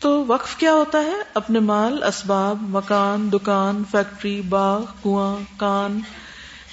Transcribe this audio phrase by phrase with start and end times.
[0.00, 6.00] تو وقف کیا ہوتا ہے؟ اپنے مال، اسباب، مکان، دکان، فیکٹری، باغ، کنواں، کان،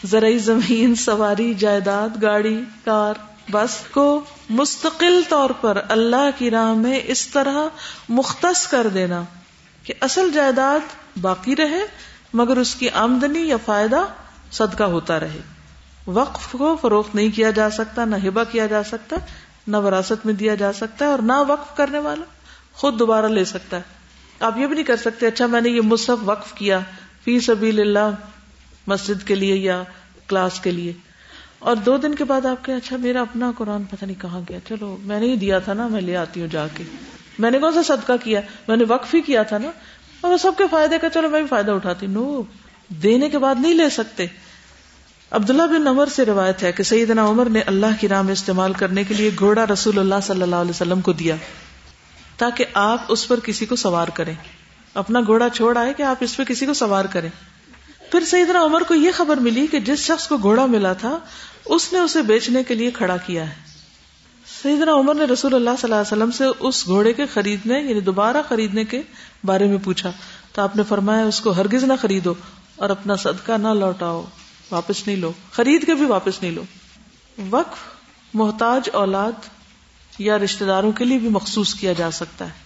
[0.03, 3.13] زرعی زمین، سواری، جائیداد، گاڑی، کار،
[3.51, 7.57] بس کو مستقل طور پر اللہ کی راہ میں اس طرح
[8.09, 9.23] مختص کر دینا
[9.83, 10.79] کہ اصل جائیداد
[11.21, 11.85] باقی رہے،
[12.33, 14.05] مگر اس کی آمدنی یا فائدہ
[14.51, 15.41] صدقہ ہوتا رہے۔
[16.07, 19.15] وقف کو فروخت نہیں کیا جا سکتا، نہ ہبا کیا جا سکتا،
[19.67, 22.25] نہ وراثت میں دیا جا سکتا ہے اور نہ وقف کرنے والا۔
[22.73, 23.81] خود دوبارہ لے سکتا ہے۔
[24.39, 26.79] آپ یہ بھی نہیں کر سکتے اچھا میں نے یہ مصحف وقف کیا
[27.23, 28.09] فی سبیل اللہ
[28.87, 29.83] مسجد کے لیے یا
[30.27, 30.93] کلاس کے لیے۔
[31.59, 34.59] اور دو دن کے بعد آپ کے اچھا میرا اپنا قرآن پتہ نہیں کہاں گیا۔
[34.67, 36.83] چلو، میں نے ہی دیا تھا نا، میں لے آتی ہوں جا کے۔
[37.39, 39.71] میں نے کون سا صدقہ کیا؟ میں نے وقف ہی کیا تھا نا۔
[40.21, 42.41] اور وہ سب کے فائدے کا، چلو میں بھی فائدہ اٹھاتی۔ نو،
[42.89, 44.25] دینے کے بعد نہیں لے سکتے۔
[45.31, 48.73] عبداللہ بن عمر سے روایت ہے کہ سیدنا عمر نے اللہ کی راہ میں استعمال
[48.73, 51.35] کرنے کے لیے گھوڑا رسول اللہ صلی اللہ علیہ وسلم کو دیا۔
[52.37, 54.35] تاکہ آپ اس پر کسی کو سوار کریں۔
[54.93, 57.29] اپنا گھوڑا چھوڑ آئے کہ آپ اس پہ کسی کو سوار کریں۔
[58.11, 61.19] پھر سیدنا عمر کو یہ خبر ملی کہ جس شخص کو گھوڑا ملا تھا،
[61.65, 63.73] اس نے اسے بیچنے کے لیے کھڑا کیا ہے۔
[64.63, 67.99] سیدنا عمر نے رسول اللہ صلی اللہ علیہ وسلم سے اس گھوڑے کے خریدنے یعنی
[67.99, 69.01] دوبارہ خریدنے کے
[69.43, 70.11] بارے میں پوچھا۔
[70.53, 72.33] تو آپ نے فرمایا، اس کو ہرگز نہ خریدو
[72.75, 74.25] اور اپنا صدقہ نہ لوٹاؤ،
[74.71, 76.63] واپس نہیں لو۔ خرید کے بھی واپس نہیں لو۔
[77.49, 77.77] وقف،
[78.33, 79.31] محتاج اولاد
[80.19, 82.63] یا رشتے داروں کے لیے بھی مخصوص کیا جا سکتا ہے۔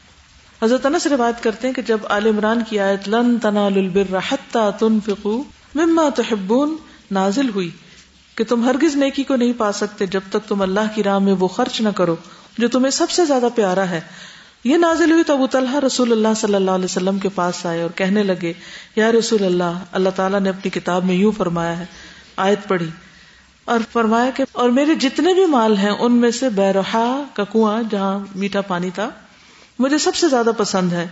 [0.64, 4.60] حضرت انس روایت کرتے ہیں کہ جب عال عمران کی آیت لن تنالوا البر حتى
[4.80, 5.44] تنفقوا
[5.76, 6.76] مما تحبون
[7.12, 7.70] نازل ہوئی
[8.36, 11.34] کہ تم ہرگز نیکی کو نہیں پا سکتے جب تک تم اللہ کی راہ میں
[11.34, 12.16] وہ خرچ نہ کرو
[12.58, 14.02] جو تمہیں سب سے زیادہ پیارا ہے۔
[14.64, 17.82] یہ نازل ہوئی تو ابو طلحہ رسول اللہ صلی اللہ علیہ وسلم کے پاس آئے
[17.82, 18.54] اور کہنے لگے،
[18.96, 21.86] یا رسول اللہ اللہ تعالیٰ نے اپنی کتاب میں یوں فرمایا ہے،
[22.38, 22.90] آیت پڑھی
[23.68, 27.84] اور فرمایا کہ اور میرے جتنے بھی مال ہیں ان میں سے بیرحا کا کنواں
[27.92, 29.10] جہاں میٹھا پانی تھا،
[29.80, 31.08] مجھے سب سے زیادہ پسند ہے۔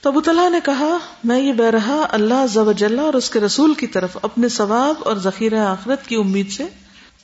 [0.00, 2.70] تو ابو طلحہ نے کہا، میں یہ بیرحا اللہ ضب
[3.00, 6.64] اور اس کے رسول کی طرف اپنے ثواب اور ذخیرہ آخرت کی امید سے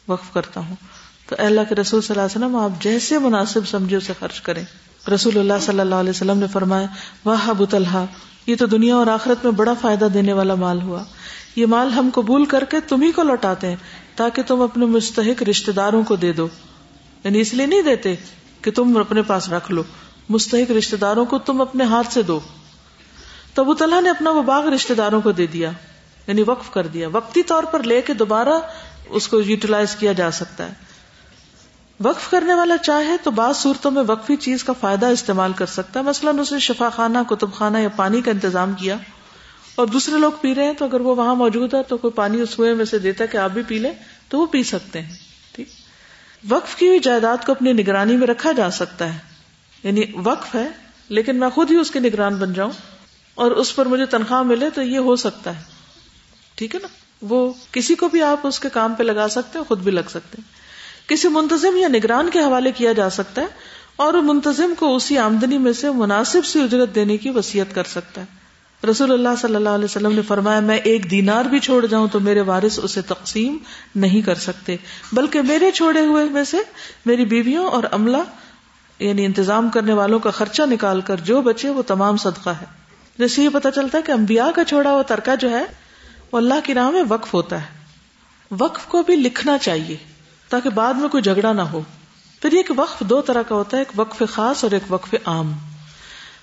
[0.09, 0.77] وقف کرتا ہوں۔
[1.27, 4.65] تو اللہ کے رسول صلی اللہ علیہ وسلم، آپ جیسے مناسب سمجھے اسے خرچ کریں۔
[5.15, 6.87] رسول اللہ صلی اللہ علیہ وسلم نے فرمایا،
[7.25, 8.05] واہ ابو طلحہ،
[8.47, 11.05] یہ تو دنیا اور آخرت میں بڑا فائدہ دینے والا مال ہوا۔
[11.57, 13.77] یہ مال ہم قبول کر کے تمہیں کو لوٹاتے ہیں۔
[14.21, 16.49] تاکہ تم اپنے مستحق رشتے داروں کو دے دو۔
[17.25, 18.15] یعنی اس لیے نہیں دیتے
[18.63, 19.83] کہ تم اپنے پاس رکھ لو۔
[20.29, 22.41] مستحق رشتے داروں کو تم اپنے ہاتھ سے دو۔
[23.55, 25.71] تو ابو طلحہ نے اپنا وہ باغ رشتے داروں کو دے دیا۔
[26.27, 28.61] یعنی وقف کر دیا۔ وقتی طور پر لے کے دوبارہ
[29.09, 30.73] اس کو یوٹیلائز کیا جا سکتا ہے۔
[32.05, 36.01] وقف کرنے والا چاہے تو بعض صورتوں میں وقفی چیز کا فائدہ استعمال کر سکتا
[36.01, 38.97] ہے۔ مثلاً اس نے شفا خانہ کتب خانہ یا پانی کا انتظام کیا۔
[39.75, 42.41] اور دوسرے لوگ پی رہے ہیں تو اگر وہ وہاں موجود ہے تو کوئی پانی
[42.41, 43.93] اس کنویں میں سے دیتا ہے کہ آپ بھی پی لیں،
[44.29, 45.13] تو وہ پی سکتے ہیں،
[45.53, 45.69] ٹھیک؟
[46.49, 49.19] وقف کی ہوئی جائیداد کو اپنی نگرانی میں رکھا جا سکتا ہے۔
[49.85, 50.69] یعنی وقف ہے،
[51.09, 52.71] لیکن میں خود ہی اس کے نگران بن جاؤں
[53.35, 55.65] اور اس پر مجھے تنخواہ ملے تو یہ ہو سکتا ہے۔
[56.55, 56.89] ٹھیک ہے نا؟
[57.23, 60.09] وہ کسی کو بھی آپ اس کے کام پہ لگا سکتے ہیں، خود بھی لگ
[60.09, 60.61] سکتے ہیں۔
[61.09, 63.47] کسی منتظم یا نگران کے حوالے کیا جا سکتا ہے
[63.97, 68.21] اور منتظم کو اسی آمدنی میں سے مناسب سی اجرت دینے کی وسیعت کر سکتا
[68.21, 68.40] ہے۔
[68.89, 72.21] رسول اللہ صلی اللہ علیہ وسلم نے فرمایا، میں ایک دینار بھی چھوڑ جاؤں تو
[72.21, 73.57] میرے وارث اسے تقسیم
[73.95, 74.77] نہیں کر سکتے۔
[75.13, 76.57] بلکہ میرے چھوڑے ہوئے میں سے
[77.07, 78.17] میری بیویوں اور عملہ
[78.99, 82.65] یعنی انتظام کرنے والوں کا خرچہ نکال کر جو بچے وہ تمام صدقہ ہے۔
[83.19, 85.65] جیسے یہ پتا چلتا ہے کہ انبیاء کا چھوڑا ہوا ترکہ جو ہے،
[86.33, 87.67] وہ اللہ کی راہ میں وقف ہوتا ہے۔
[88.59, 89.97] وقف کو بھی لکھنا چاہیے
[90.49, 91.81] تاکہ بعد میں کوئی جھگڑا نہ ہو۔
[92.43, 95.53] پھر یہ وقف دو طرح کا ہوتا ہے، ایک وقف خاص اور ایک وقف عام۔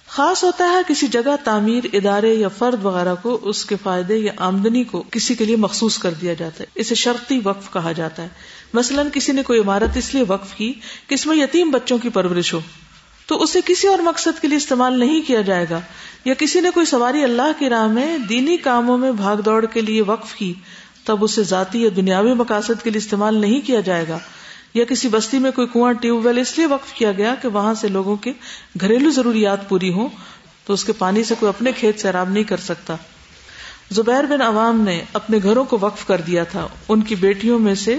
[0.07, 4.31] خاص ہوتا ہے کسی جگہ تعمیر، ادارے یا فرد وغیرہ کو اس کے فائدے یا
[4.37, 8.23] آمدنی کو کسی کے لیے مخصوص کر دیا جاتا ہے۔ اسے شرطی وقف کہا جاتا
[8.23, 8.27] ہے۔
[8.73, 10.73] مثلاً کسی نے کوئی عمارت اس لیے وقف کی
[11.07, 12.59] کہ اس میں یتیم بچوں کی پرورش ہو۔
[13.27, 15.79] تو اسے کسی اور مقصد کے لیے استعمال نہیں کیا جائے گا۔
[16.25, 19.81] یا کسی نے کوئی سواری اللہ کی راہ میں دینی کاموں میں بھاگ دوڑ کے
[19.81, 20.53] لیے وقف کی،
[21.05, 24.19] تب اسے ذاتی یا دنیاوی مقاصد کے لیے استعمال نہیں کیا جائے گا۔
[24.77, 27.73] یا کسی بستی میں کوئی کنواں ٹیوب ویل، اس لیے وقف کیا گیا کہ وہاں
[27.73, 28.31] سے لوگوں کے
[28.81, 30.07] گھریلو ضروریات پوری ہوں،
[30.65, 32.95] تو اس کے پانی سے کوئی اپنے کھیت سیراب نہیں کر سکتا۔
[33.91, 37.75] زبیر بن عوام نے اپنے گھروں کو وقف کر دیا تھا۔ ان کی بیٹیوں میں
[37.75, 37.97] سے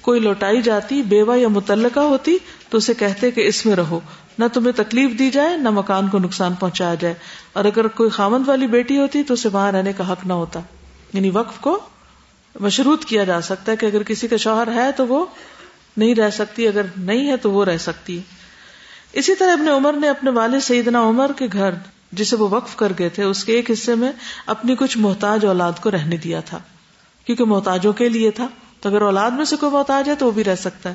[0.00, 4.00] کوئی لوٹائی جاتی، بیوہ یا متعلقہ ہوتی، تو اسے کہتے کہ اس میں رہو۔
[4.38, 7.14] نہ تمہیں تکلیف دی جائے، نہ مکان کو نقصان پہنچایا جائے۔
[7.52, 10.60] اور اگر کوئی خامند والی بیٹی ہوتی، تو اسے وہاں رہنے کا حق نہ ہوتا۔
[11.12, 11.78] یعنی وقف کو
[12.60, 15.26] مشروط کیا جا سکتا ہے کہ اگر کسی کا شوہر ہے تو وہ
[15.96, 18.20] نہیں رہ سکتی، اگر نہیں ہے تو وہ رہ سکتی
[19.12, 21.70] اسی طرح ابن عمر نے اپنے والد سیدنا عمر کے گھر
[22.12, 24.12] جسے وہ وقف کر گئے تھے، اس کے ایک حصے میں
[24.46, 26.58] اپنی کچھ محتاج اولاد کو رہنے دیا تھا۔
[27.24, 28.48] کیونکہ محتاجوں کے لیے تھا،
[28.80, 30.94] تو اگر اولاد میں سے کوئی محتاج ہے تو وہ بھی رہ سکتا ہے۔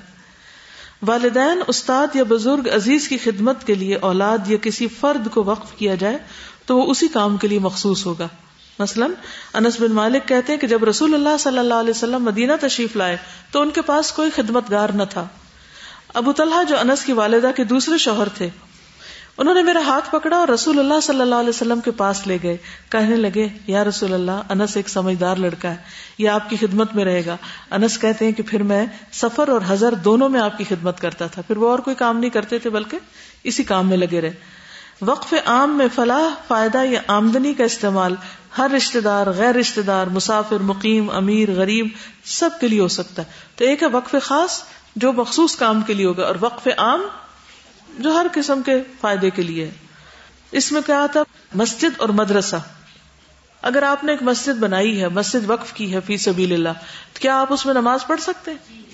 [1.01, 5.77] والدین، استاد یا بزرگ عزیز کی خدمت کے لیے اولاد یا کسی فرد کو وقف
[5.77, 6.17] کیا جائے
[6.65, 8.27] تو وہ اسی کام کے لیے مخصوص ہوگا۔
[8.79, 9.11] مثلاً
[9.53, 12.95] انس بن مالک کہتے ہیں کہ جب رسول اللہ صلی اللہ علیہ وسلم مدینہ تشریف
[12.95, 13.17] لائے
[13.51, 15.27] تو ان کے پاس کوئی خدمت گار نہ تھا۔
[16.13, 18.49] ابو طلحہ جو انس کی والدہ کے دوسرے شوہر تھے،
[19.37, 22.37] انہوں نے میرا ہاتھ پکڑا اور رسول اللہ صلی اللہ علیہ وسلم کے پاس لے
[22.43, 22.57] گئے۔
[22.89, 25.75] کہنے لگے، یا رسول اللہ، انس ایک سمجھدار لڑکا ہے،
[26.17, 27.37] یہ آپ کی خدمت میں رہے گا۔
[27.71, 31.27] انس کہتے ہیں کہ پھر میں سفر اور ہزر دونوں میں آپ کی خدمت کرتا
[31.27, 32.97] تھا۔ پھر وہ اور کوئی کام نہیں کرتے تھے، بلکہ
[33.43, 34.33] اسی کام میں لگے رہے۔
[35.01, 38.15] وقف عام میں فلاح، فائدہ یا آمدنی کا استعمال
[38.57, 41.87] ہر رشتے دار، غیر رشتے دار، مسافر، مقیم، امیر، غریب،
[42.25, 44.63] سب کے لیے ہو سکتا ہے۔ تو ایک ہے وقف خاص،
[44.95, 47.01] جو مخصوص کام کے لیے ہوگا، اور وقف عام،
[47.99, 49.71] جو ہر قسم کے فائدے کے لیے۔
[50.51, 51.19] اس میں کیا آتا
[51.53, 52.55] مسجد اور مدرسہ۔
[53.61, 56.69] اگر آپ نے ایک مسجد بنائی ہے، مسجد وقف کی ہے، فی سبیل اللہ،
[57.13, 58.87] تو کیا آپ اس میں نماز پڑھ سکتے ہیں؟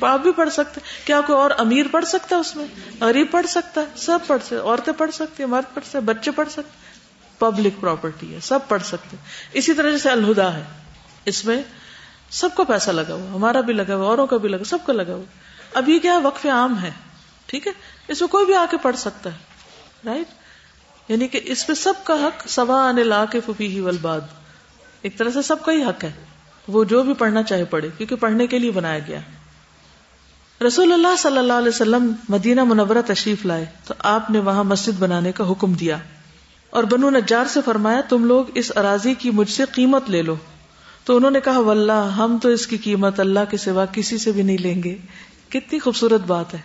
[0.00, 2.64] آپ بھی پڑھ سکتے کیا کوئی اور امیر پڑھ سکتا ہے اس میں؟
[3.00, 6.30] غریب پڑھ سکتا ہے، سب پڑھ سکتے عورتیں پڑھ سکتی ہیں، مرد پڑھ سکتے بچے
[6.30, 6.95] پڑھ سکتے
[7.38, 9.16] پبلک پراپرٹی ہے، سب پڑھ سکتے
[9.52, 10.62] اسی طرح جیسے الہدا ہے،
[11.24, 11.62] اس میں
[12.30, 14.92] سب کو پیسہ لگا ہوا ہمارا بھی لگا ہوا اوروں کا بھی لگا سب کو
[14.92, 15.24] لگا ہوا
[15.74, 16.90] اب یہ کیا وقف عام ہے،
[17.46, 17.72] ٹھیک ہے؟
[18.08, 20.28] اس میں کوئی بھی آ کے پڑھ سکتا ہے رائٹ
[21.08, 24.20] یعنی کہ اس پہ سب کا حق، سوا آنے لا کے ففی ہی ولباد
[25.02, 26.12] ایک طرح سے سب کا ہی حق ہے۔
[26.68, 29.20] وہ جو بھی پڑھنا چاہے پڑھے، کیونکہ پڑھنے کے لیے بنایا گیا
[30.60, 34.98] رسول اللہ صلی اللہ علیہ وسلم مدینہ منورہ تشریف لائے، تو آپ نے وہاں مسجد
[34.98, 35.96] بنانے کا حکم دیا۔
[36.76, 40.34] اور بنو نجار سے فرمایا، تم لوگ اس اراضی کی مجھ سے قیمت لے لو۔
[41.04, 44.32] تو انہوں نے کہا، واللہ، ہم تو اس کی قیمت اللہ کے سوا کسی سے
[44.32, 44.96] بھی نہیں لیں گے۔
[45.48, 46.58] کتنی خوبصورت بات ہے۔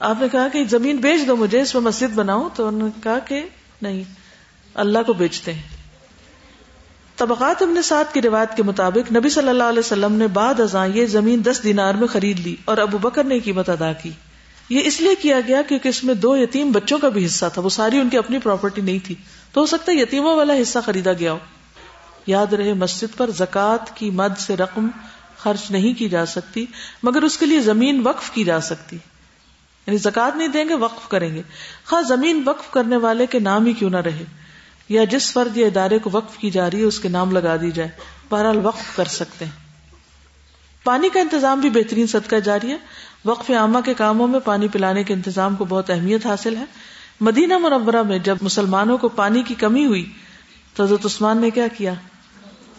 [0.00, 3.00] آپ نے کہا کہ زمین بیچ دو مجھے، اس میں مسجد بناؤ تو انہوں نے
[3.02, 3.42] کہا کہ
[3.82, 4.02] نہیں،
[4.74, 5.62] اللہ کو بیچتے ہیں۔
[7.16, 10.88] طبقات ابن سعد کی روایت کے مطابق، نبی صلی اللہ علیہ وسلم نے بعد ازاں
[10.88, 14.10] یہ زمین دس دینار میں خرید لی اور ابو بکر نے قیمت ادا کی۔
[14.70, 17.62] یہ اس لیے کیا گیا کیونکہ اس میں دو یتیم بچوں کا بھی حصہ تھا،
[17.62, 19.14] وہ ساری ان کی اپنی پراپرٹی نہیں تھی۔
[19.56, 21.38] تو ہو سکتا ہے یتیموں والا حصہ خریدا گیا ہو۔
[22.26, 24.88] یاد رہے، مسجد پر زکوٰۃ کی مد سے رقم
[25.38, 26.66] خرچ نہیں کی جا سکتی،
[27.02, 28.96] مگر اس کے لیے زمین وقف کی جا سکتی۔
[29.86, 31.42] یعنی زکات نہیں دیں گے، وقف کریں گے۔
[31.84, 34.24] خاص زمین وقف کرنے والے کے نام ہی کیوں نہ رہے،
[34.88, 37.56] یا جس فرد یا ادارے کو وقف کی جا رہی ہے، اس کے نام لگا
[37.56, 37.88] دی جائے۔
[38.28, 39.52] بہرحال وقف کر سکتے ہیں۔
[40.84, 42.76] پانی کا انتظام بھی بہترین صدقہ جاری ہے
[43.24, 46.64] وقف عامہ کے کاموں میں پانی پلانے کے انتظام کو بہت اہمیت حاصل ہے۔
[47.20, 50.12] مدینہ منورہ میں جب مسلمانوں کو پانی کی کمی ہوئی،
[50.74, 51.94] تو حضرت عثمان نے کیا کیا؟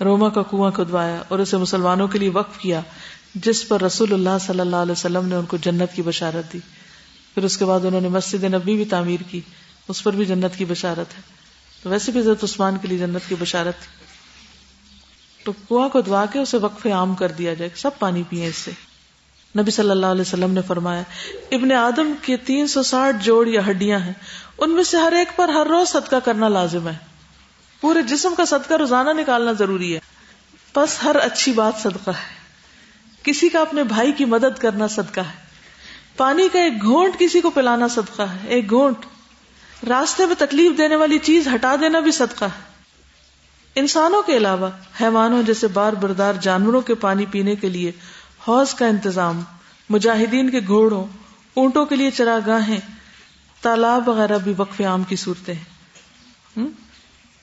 [0.01, 2.81] روما کا کنواں کھدوایا اور اسے مسلمانوں کے لیے وقف کیا،
[3.36, 6.60] جس پر رسول اللہ صلی اللہ علیہ وسلم نے ان کو جنت کی بشارت دی۔
[7.36, 9.42] پھر اس کے بعد انہوں نے مسجد نبی بھی تعمیر کی،
[9.88, 11.22] اس پر بھی جنت کی بشارت ہے۔
[11.83, 14.06] تو ویسے بھی حضرت عثمان کے لیے جنت کی بشارت تھی۔
[15.44, 18.56] تو کنواں کو دعا کے اسے وقف عام کر دیا جائے، سب پانی پیئے اس
[18.56, 18.72] سے۔
[19.59, 21.01] نبی صلی اللہ علیہ وسلم نے فرمایا،
[21.51, 24.13] ابن آدم کے تین سو ساٹھ جوڑ یا ہڈیاں ہیں،
[24.57, 26.98] ان میں سے ہر ایک پر ہر روز صدقہ کرنا لازم ہے۔
[27.81, 30.00] پورے جسم کا صدقہ روزانہ نکالنا ضروری ہے۔
[30.75, 32.36] بس ہر اچھی بات صدقہ ہے۔
[33.24, 35.45] کسی کا اپنے بھائی کی مدد کرنا صدقہ ہے۔
[36.18, 39.06] پانی کا ایک گھونٹ کسی کو پلانا صدقہ ہے۔ ایک گھونٹ۔
[39.89, 42.77] راستے میں تکلیف دینے والی چیز ہٹا دینا بھی صدقہ ہے۔
[43.75, 44.68] انسانوں کے علاوہ،
[45.01, 47.92] حیوانوں جیسے بار بردار جانوروں کے پانی پینے کے لیے
[48.47, 49.41] حوض کا انتظام،
[49.89, 51.05] مجاہدین کے گھوڑوں،
[51.53, 52.79] اونٹوں کے لیے چراگاہیں
[53.61, 55.77] تالاب وغیرہ بھی وقف عام کی صورتیں ہیں۔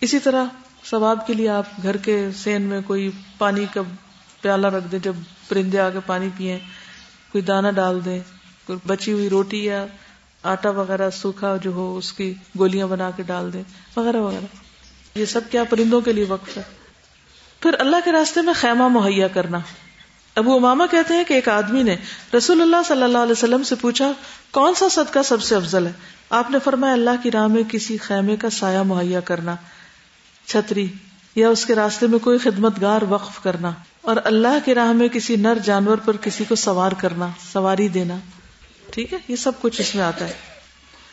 [0.00, 0.44] اسی طرح
[0.84, 3.80] ثواب کے لیے آپ گھر کے سین میں کوئی پانی کا
[4.40, 5.12] پیالہ رکھ دیں، جب
[5.48, 6.58] پرندے آ کے پانی پیئیں،
[7.32, 8.20] کوئی دانا ڈال دیں،
[8.66, 9.86] کوئی بچی ہوئی روٹی یا
[10.42, 13.62] آٹا وغیرہ سوکھا جو ہو، اس کی گولیاں بنا کے ڈال دیں،
[13.96, 14.44] وغیرہ وغیرہ۔
[15.14, 16.62] یہ سب کیا پرندوں کے لیے وقف ہے؟
[17.60, 19.58] پھر اللہ کے راستے میں خیمہ مہیا کرنا۔
[20.36, 21.96] ابو اماما کہتے ہیں کہ ایک آدمی نے
[22.36, 24.12] رسول اللہ صلی اللہ علیہ وسلم سے پوچھا،
[24.50, 25.92] کون سا صدقہ سب سے افضل ہے؟
[26.30, 29.54] آپ نے فرمایا، اللہ کی راہ میں کسی خیمے کا سایہ مہیا کرنا،
[30.46, 30.86] چھتری
[31.36, 35.08] یا اس کے راستے میں کوئی خدمت گار وقف کرنا، اور اللہ کی راہ میں
[35.08, 38.16] کسی نر جانور پر کسی کو سوار کرنا، سواری دینا۔
[38.90, 40.32] ٹھیک ہے، یہ سب کچھ اس میں آتا ہے۔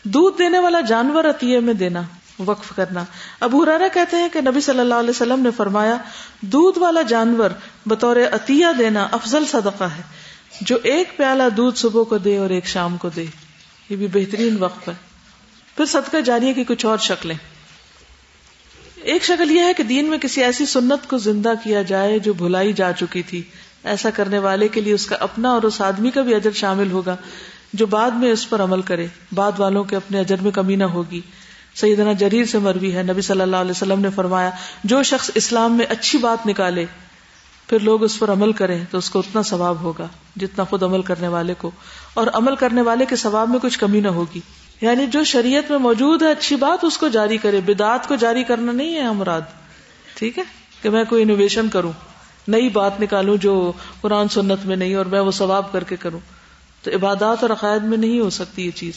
[0.03, 2.01] دودھ دینے والا جانور عطیے میں دینا۔
[2.39, 3.03] وقف کرنا۔
[3.39, 5.97] ابو ہرارا کہتے ہیں کہ نبی صلی اللہ علیہ وسلم نے فرمایا،
[6.41, 7.49] دودھ والا جانور
[7.85, 10.01] بطور عطیہ دینا افضل صدقہ ہے۔
[10.61, 13.25] جو ایک پیالہ دودھ صبح کو دے اور ایک شام کو دے۔
[13.89, 14.93] یہ بھی بہترین وقف ہے۔
[15.77, 17.35] پھر صدقہ جاریہ کی کچھ اور شکلیں۔
[18.95, 22.33] ایک شکل یہ ہے کہ دین میں کسی ایسی سنت کو زندہ کیا جائے جو
[22.33, 23.41] بھلائی جا چکی تھی۔
[23.83, 26.91] ایسا کرنے والے کے لیے اس کا اپنا اور اس آدمی کا بھی اجر شامل
[26.91, 27.15] ہوگا
[27.73, 30.83] جو بعد میں اس پر عمل کرے۔ بعد والوں کے اپنے اجر میں کمی نہ
[30.83, 31.21] ہوگی۔
[31.75, 34.49] سیدنا جریر سے مروی ہے۔ نبی صلی اللہ علیہ وسلم نے فرمایا،
[34.83, 36.85] جو شخص اسلام میں اچھی بات نکالے،
[37.67, 41.01] پھر لوگ اس پر عمل کریں تو اس کو اتنا ثواب ہوگا جتنا خود عمل
[41.01, 41.71] کرنے والے کو۔
[42.13, 44.39] اور عمل کرنے والے کے ثواب میں کچھ کمی نہ ہوگی۔
[44.81, 48.43] یعنی جو شریعت میں موجود ہے، اچھی بات اس کو جاری کرے۔ بدعت کو جاری
[48.43, 49.41] کرنا نہیں ہے مراد۔
[50.15, 50.43] ٹھیک ہے؟
[50.81, 51.91] کہ میں کوئی انوویشن کروں،
[52.47, 56.19] نئی بات نکالوں جو قرآن سنت میں نہیں اور میں وہ ثواب کر کے کروں۔
[56.83, 58.93] تو عبادات اور عقائد میں نہیں ہو سکتی یہ چیز۔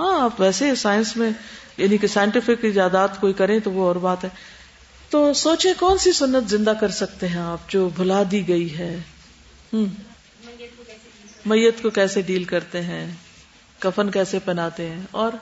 [0.00, 1.30] ہاں آپ ویسے سائنس میں
[1.76, 4.28] یعنی کہ سائنٹیفک ایجادات کوئی کریں تو وہ اور بات ہے۔
[5.10, 9.00] تو سوچے کون سی سنت زندہ کر سکتے ہیں آپ جو بھلا دی گئی ہے؟
[11.46, 13.10] میت کو کیسے ڈیل کرتے ہیں؟
[13.78, 15.32] کفن کیسے پہناتے ہیں؟ اور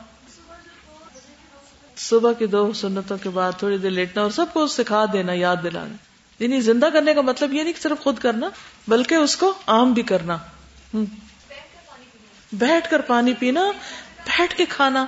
[1.97, 5.57] صبح کی دو سنتوں کے بعد تھوڑی دیر لیٹنا اور سب کو سکھا دینا، یاد
[5.62, 5.95] دلانا۔
[6.39, 8.49] یعنی زندہ کرنے کا مطلب یہ نہیں کہ صرف خود کرنا،
[8.89, 10.39] بلکہ اس کو عام بھی کرنا۔
[12.53, 13.61] بیٹھ کر پانی پینا،
[14.25, 15.07] بیٹھ کے کھانا۔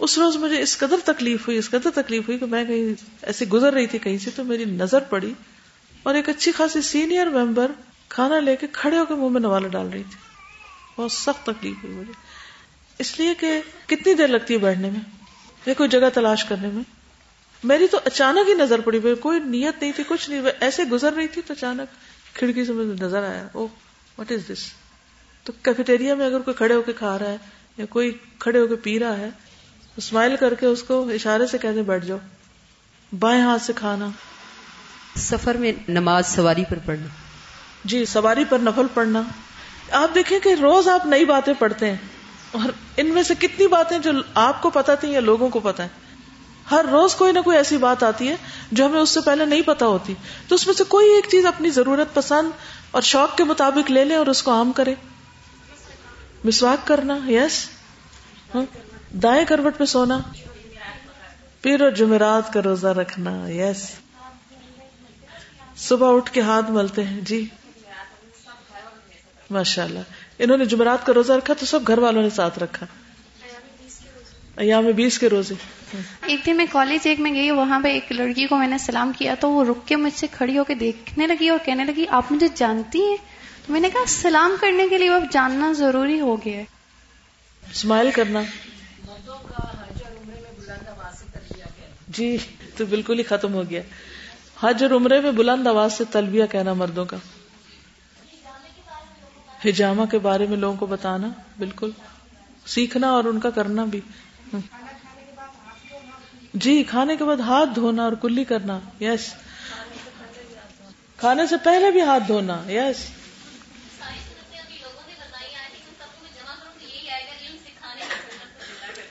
[0.00, 3.48] اس روز مجھے اس قدر تکلیف ہوئی، اس قدر تکلیف ہوئی کہ میں کہیں ایسی
[3.48, 5.34] گزر رہی تھی، کہیں سے تو میری نظر پڑی
[6.02, 7.70] اور ایک اچھی خاصی سینئر ممبر
[8.08, 10.16] کھانا لے کے کھڑے ہو کے منہ میں نوالا ڈال رہی تھی۔
[10.96, 12.12] بہت سخت تکلیف ہوئی مجھے۔
[12.98, 15.00] اس لیے کہ کتنی دیر لگتی ہے بیٹھنے میں؟
[15.66, 16.82] یا کوئی جگہ تلاش کرنے میں؟
[17.64, 21.28] میری تو اچانک ہی نظر پڑی کوئی نیت نہیں تھی، کچھ نہیں۔ ایسے گزر رہی
[21.28, 21.94] تھی تو اچانک
[22.36, 23.66] کھڑکی سے مجھے نظر آیا۔ او
[24.18, 24.58] وٹ از دس
[25.44, 27.36] تو کیفیٹیریا میں اگر کوئی کھڑے ہو کے کھا رہا ہے
[27.76, 29.30] یا کوئی کھڑے ہو کے پی رہا ہے
[29.96, 32.18] اسمائل کر کے اس کو اشارے سے کہتے بیٹھ جاؤ
[33.18, 34.08] بائیں ہاتھ سے کھانا۔
[35.16, 37.06] سفر میں نماز سواری پر پڑھنا۔
[37.84, 39.22] جی سواری پر نفل پڑھنا۔
[39.90, 41.96] آپ دیکھیں کہ روز آپ نئی باتیں پڑھتے ہیں
[42.52, 45.82] اور ان میں سے کتنی باتیں جو آپ کو پتا تھی یا لوگوں کو پتا
[45.82, 45.88] ہے
[46.70, 48.36] ہر روز کوئی نہ کوئی ایسی بات آتی ہے
[48.72, 50.14] جو ہمیں اس سے پہلے نہیں پتا ہوتی۔
[50.48, 52.50] تو اس میں سے کوئی ایک چیز اپنی ضرورت پسند
[52.90, 54.94] اور شوق کے مطابق لے لے اور اس کو عام کرے۔
[56.44, 57.68] مسواک کرنا یس
[58.54, 58.62] ہاں؟
[59.12, 60.18] دائیں کروٹ پہ سونا
[61.60, 63.90] پیر اور جمعرات کا روزہ رکھنا یس
[65.76, 67.46] صبح اٹھ کے ہاتھ ملتے ہیں جی.
[69.50, 69.98] ماشاء اللہ
[70.38, 72.86] انہوں نے جمعرات کا روزہ رکھا تو سب گھر والوں نے ساتھ رکھا۔
[74.58, 75.54] میں بیس کے روزے۔
[76.26, 79.12] ایک دن میں کالج ایک میں گئی وہاں پہ ایک لڑکی کو میں نے سلام
[79.18, 82.06] کیا تو وہ رک کے مجھ سے کھڑی ہو کے دیکھنے لگی اور کہنے لگی
[82.08, 83.16] آپ مجھے جانتی ہیں؟
[83.66, 86.60] تو میں نے کہا سلام کرنے کے لیے اب جاننا ضروری ہو گیا
[87.70, 88.42] اسمائل کرنا۔
[92.20, 92.36] جی
[92.76, 93.82] تو بالکل ہی ختم ہو گیا۔
[94.60, 97.16] حج اور عمرے میں بلند آواز سے تلبیہ کہنا مردوں کا۔
[99.68, 101.90] ہجامہ کے بارے میں لوگوں کو بتانا، بالکل۔
[102.66, 104.00] سیکھنا اور ان کا کرنا بھی۔
[106.54, 109.34] جی کھانے کے بعد ہاتھ دھونا اور کلی کرنا، یس۔
[111.16, 113.06] کھانے سے پہلے بھی ہاتھ دھونا، یس۔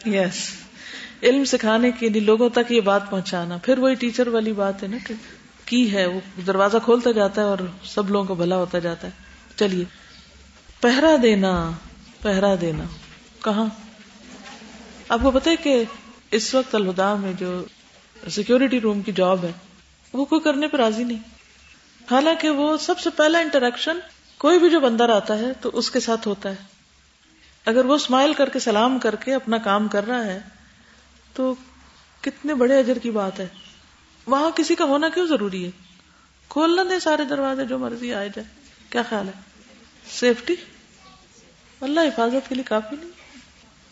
[0.05, 0.68] یس۔
[1.23, 4.87] علم سکھانے کے لیے لوگوں تک یہ بات پہنچانا۔ پھر وہی ٹیچر والی بات ہے
[4.87, 5.13] نا کہ
[5.65, 9.11] کی ہے؟ وہ دروازہ کھولتا جاتا ہے اور سب لوگوں کو بھلا ہوتا جاتا ہے۔
[9.55, 9.85] چلیے۔
[10.81, 11.71] پہرا دینا
[12.21, 12.83] پہرا دینا۔
[13.43, 13.65] کہاں؟
[15.09, 15.83] آپ کو پتا ہے کہ
[16.31, 17.65] اس وقت الہدا میں جو
[18.29, 19.51] سیکورٹی روم کی جاب ہے،
[20.13, 21.17] وہ کوئی کرنے پہ راضی نہیں۔
[22.11, 23.99] حالانکہ وہ سب سے پہلا انٹریکشن
[24.37, 26.55] کوئی بھی جو بندر آتا ہے تو اس کے ساتھ ہوتا ہے۔
[27.65, 30.39] اگر وہ اسمائل کر کے سلام کر کے اپنا کام کر رہا ہے
[31.39, 31.55] تو
[32.21, 33.47] کتنے بڑے اجر کی بات ہے۔
[34.27, 35.71] وہاں کسی کا ہونا کیوں ضروری ہے؟
[36.49, 38.47] کھولنا دے سارے دروازے جو مرضی آئے جائے
[38.89, 39.33] کیا خیال ہے؟
[40.11, 40.55] سیفٹی
[41.81, 43.09] اللہ حفاظت کے لیے کافی نہیں۔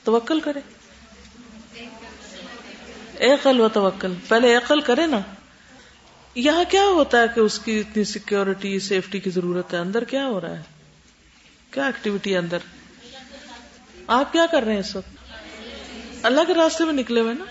[0.04, 0.60] توکل کرے۔
[3.34, 5.20] عقل و توکل۔ پہلے عقل کرے نا۔
[6.36, 10.26] یہاں کیا ہوتا ہے کہ اس کی اتنی سیکورٹی سیفٹی کی ضرورت ہے؟ اندر کیا
[10.26, 10.64] ہو رہا ہے؟
[11.72, 12.58] کیا ایکٹیویٹی اندر؟
[14.08, 15.17] آپ کیا کر رہے ہیں اس وقت؟
[16.28, 17.46] اللہ کے راستے میں نکلے ہوئے نا،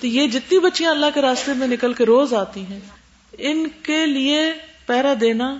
[0.00, 2.80] تو یہ جتنی بچیاں اللہ کے راستے میں نکل کے روز آتی ہیں،
[3.38, 4.52] ان کے لیے
[4.86, 5.58] پیرا دینا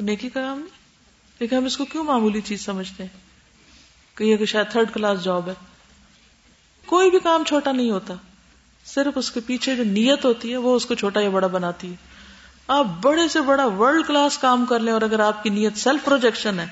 [0.00, 0.68] نیکی کا کام نہیں۔
[1.38, 3.20] لیکن ہم اس کو کیوں معمولی چیز سمجھتے ہیں؟
[4.14, 5.54] کہ یہ شاید تھرڈ کلاس جاب ہے۔
[6.86, 8.14] کوئی بھی کام چھوٹا نہیں ہوتا۔
[8.84, 11.90] صرف اس کے پیچھے جو نیت ہوتی ہے، وہ اس کو چھوٹا یا بڑا بناتی
[11.90, 11.96] ہے۔
[12.68, 16.04] آپ بڑے سے بڑا ورلڈ کلاس کام کر لیں اور اگر آپ کی نیت سیلف
[16.04, 16.66] پروجیکشن ہے،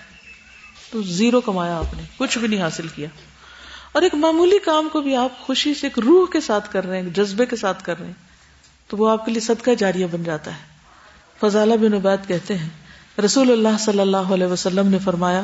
[0.90, 3.08] تو زیرو کمایا آپ نے، کچھ بھی نہیں حاصل کیا۔
[3.92, 7.00] اور ایک معمولی کام کو بھی آپ خوشی سے ایک روح کے ساتھ کر رہے
[7.00, 8.12] ہیں جذبے کے ساتھ کر رہے ہیں،
[8.88, 10.70] تو وہ آپ کے لیے صدقہ جاریہ بن جاتا ہے۔
[11.40, 12.68] فضالہ بن عبید کہتے ہیں،
[13.24, 15.42] رسول اللہ صلی اللہ علیہ وسلم نے فرمایا،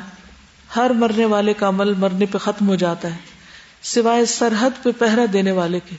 [0.76, 3.20] ہر مرنے والے کا عمل مرنے پہ ختم ہو جاتا ہے،
[3.82, 5.96] سوائے سرحد پہ پہرا دینے والے کے۔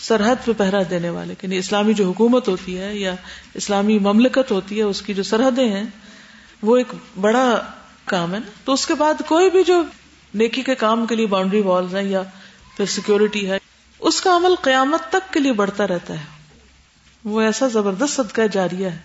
[0.00, 3.14] سرحد پہ پہرا دینے والے کے یعنی اسلامی جو حکومت ہوتی ہے یا
[3.54, 5.84] اسلامی مملکت ہوتی ہے، اس کی جو سرحدیں ہیں،
[6.62, 7.60] وہ ایک بڑا
[8.04, 9.82] کام ہے نا۔ تو اس کے بعد کوئی بھی جو
[10.34, 12.22] نیکی کے کام کے لیے باؤنڈری والز ہیں یا
[12.76, 13.58] پھر سیکورٹی ہے،
[13.98, 16.24] اس کا عمل قیامت تک کے لیے بڑھتا رہتا ہے۔
[17.24, 18.98] وہ ایسا زبردست صدقہ جاریہ ہے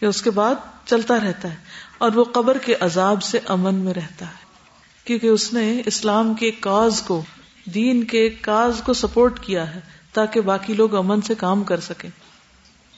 [0.00, 0.54] کہ اس کے بعد
[0.86, 1.56] چلتا رہتا ہے
[1.98, 4.50] اور وہ قبر کے عذاب سے امن میں رہتا ہے۔
[5.04, 7.22] کیونکہ اس نے اسلام کے کاز کو،
[7.64, 9.80] دین کے کاز کو سپورٹ کیا ہے
[10.12, 12.10] تاکہ باقی لوگ امن سے کام کر سکیں۔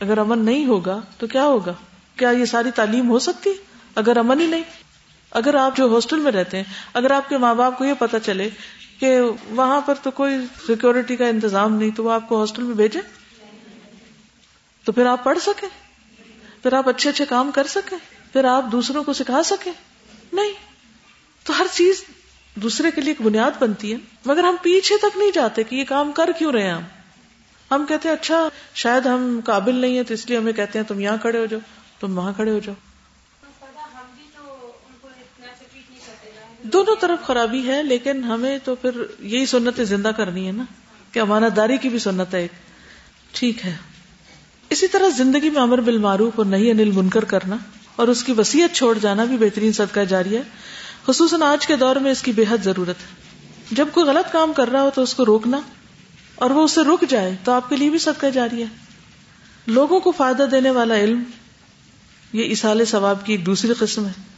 [0.00, 1.72] اگر امن نہیں ہوگا تو کیا ہوگا؟
[2.16, 3.50] کیا یہ ساری تعلیم ہو سکتی؟
[3.94, 4.81] اگر امن ہی نہیں۔
[5.32, 8.20] اگر آپ جو ہاسٹل میں رہتے ہیں، اگر آپ کے ماں باپ کو یہ پتا
[8.20, 8.50] چلے
[9.00, 9.20] کہ
[9.50, 10.34] وہاں پر تو کوئی
[10.66, 13.00] سیکورٹی کا انتظام نہیں، تو وہ آپ کو ہاسٹل میں بھیجے
[14.84, 15.68] تو پھر آپ پڑھ سکیں؟
[16.62, 17.98] پھر آپ اچھے اچھے کام کر سکیں؟
[18.32, 19.72] پھر آپ دوسروں کو سکھا سکیں؟
[20.32, 20.52] نہیں۔
[21.44, 22.04] تو ہر چیز
[22.54, 25.84] دوسرے کے لیے ایک بنیاد بنتی ہے۔ مگر ہم پیچھے تک نہیں جاتے کہ یہ
[25.84, 26.82] کام کر کیوں رہے ہیں ہم؟
[27.70, 30.86] ہم کہتے ہیں اچھا شاید ہم قابل نہیں ہیں، تو اس لیے ہمیں کہتے ہیں،
[30.86, 31.60] تم یہاں کھڑے ہو جاؤ،
[32.00, 32.74] تم وہاں کھڑے ہو جاؤ۔
[36.62, 38.90] دونوں طرف خرابی ہے، لیکن ہمیں تو پھر
[39.20, 40.64] یہی سنتیں زندہ کرنی ہے نا،
[41.12, 42.50] کہ امانت داری کی بھی سنت ہے ایک۔
[43.32, 43.76] ٹھیک ہے۔
[44.70, 47.56] اسی طرح زندگی میں امر بالمعروف اور نہیں انل منکر کرنا
[47.96, 50.42] اور اس کی وسیعت چھوڑ جانا بھی بہترین صدقہ جاری ہے۔
[51.06, 53.22] خصوصاً آج کے دور میں اس کی بے حد ضرورت ہے۔
[53.70, 55.60] جب کوئی غلط کام کر رہا ہو تو اس کو روکنا
[56.34, 58.66] اور وہ اسے رک جائے تو آپ کے لیے بھی صدقہ جاری ہے۔
[59.66, 61.22] لوگوں کو فائدہ دینے والا علم،
[62.32, 64.31] یہ اسال ثواب کی دوسری قسم ہے۔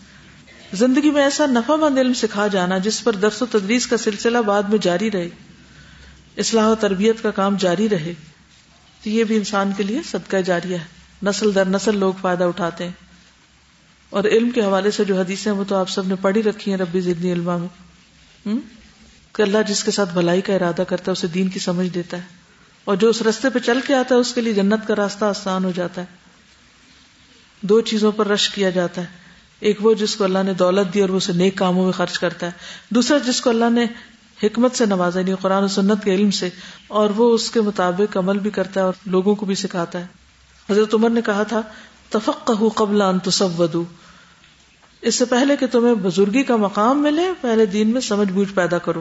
[0.75, 4.39] زندگی میں ایسا نفع مند علم سکھا جانا جس پر درس و تدریس کا سلسلہ
[4.39, 5.29] بعد میں جاری رہے۔
[6.37, 8.15] اصلاح و تربیت کا کام جاری رہے۔
[9.03, 10.85] تو یہ بھی انسان کے لیے صدقہ جاری ہے۔
[11.23, 12.93] نسل در نسل لوگ فائدہ اٹھاتے ہیں۔
[14.11, 16.79] اور علم کے حوالے سے جو حدیثیں وہ تو آپ سب نے پڑھی رکھی ہیں
[16.79, 17.69] ربی زدنی علما میں۔
[19.33, 22.17] کہ اللہ جس کے ساتھ بھلائی کا ارادہ کرتا ہے، اسے دین کی سمجھ دیتا
[22.17, 22.23] ہے۔
[22.85, 25.25] اور جو اس رستے پہ چل کے آتا ہے، اس کے لیے جنت کا راستہ
[25.25, 26.07] آسان ہو جاتا ہے۔
[27.61, 29.24] دو چیزوں پر رش کیا جاتا ہے۔
[29.65, 32.19] ایک وہ جس کو اللہ نے دولت دی اور وہ اسے نیک کاموں میں خرچ
[32.19, 32.53] کرتا ہے۔
[32.91, 33.85] دوسرا، جس کو اللہ نے
[34.43, 36.49] حکمت سے نوازا نہیں یعنی قرآن و سنت کے علم سے،
[36.89, 40.07] اور وہ اس کے مطابق عمل بھی کرتا ہے اور لوگوں کو بھی سکھاتا ہے۔
[40.69, 41.61] حضرت عمر نے کہا تھا
[42.11, 43.85] تفق قبل ان تصودو
[45.03, 48.79] اس سے پہلے کہ تمہیں بزرگی کا مقام ملے، پہلے دین میں سمجھ بوجھ پیدا
[48.79, 49.01] کرو۔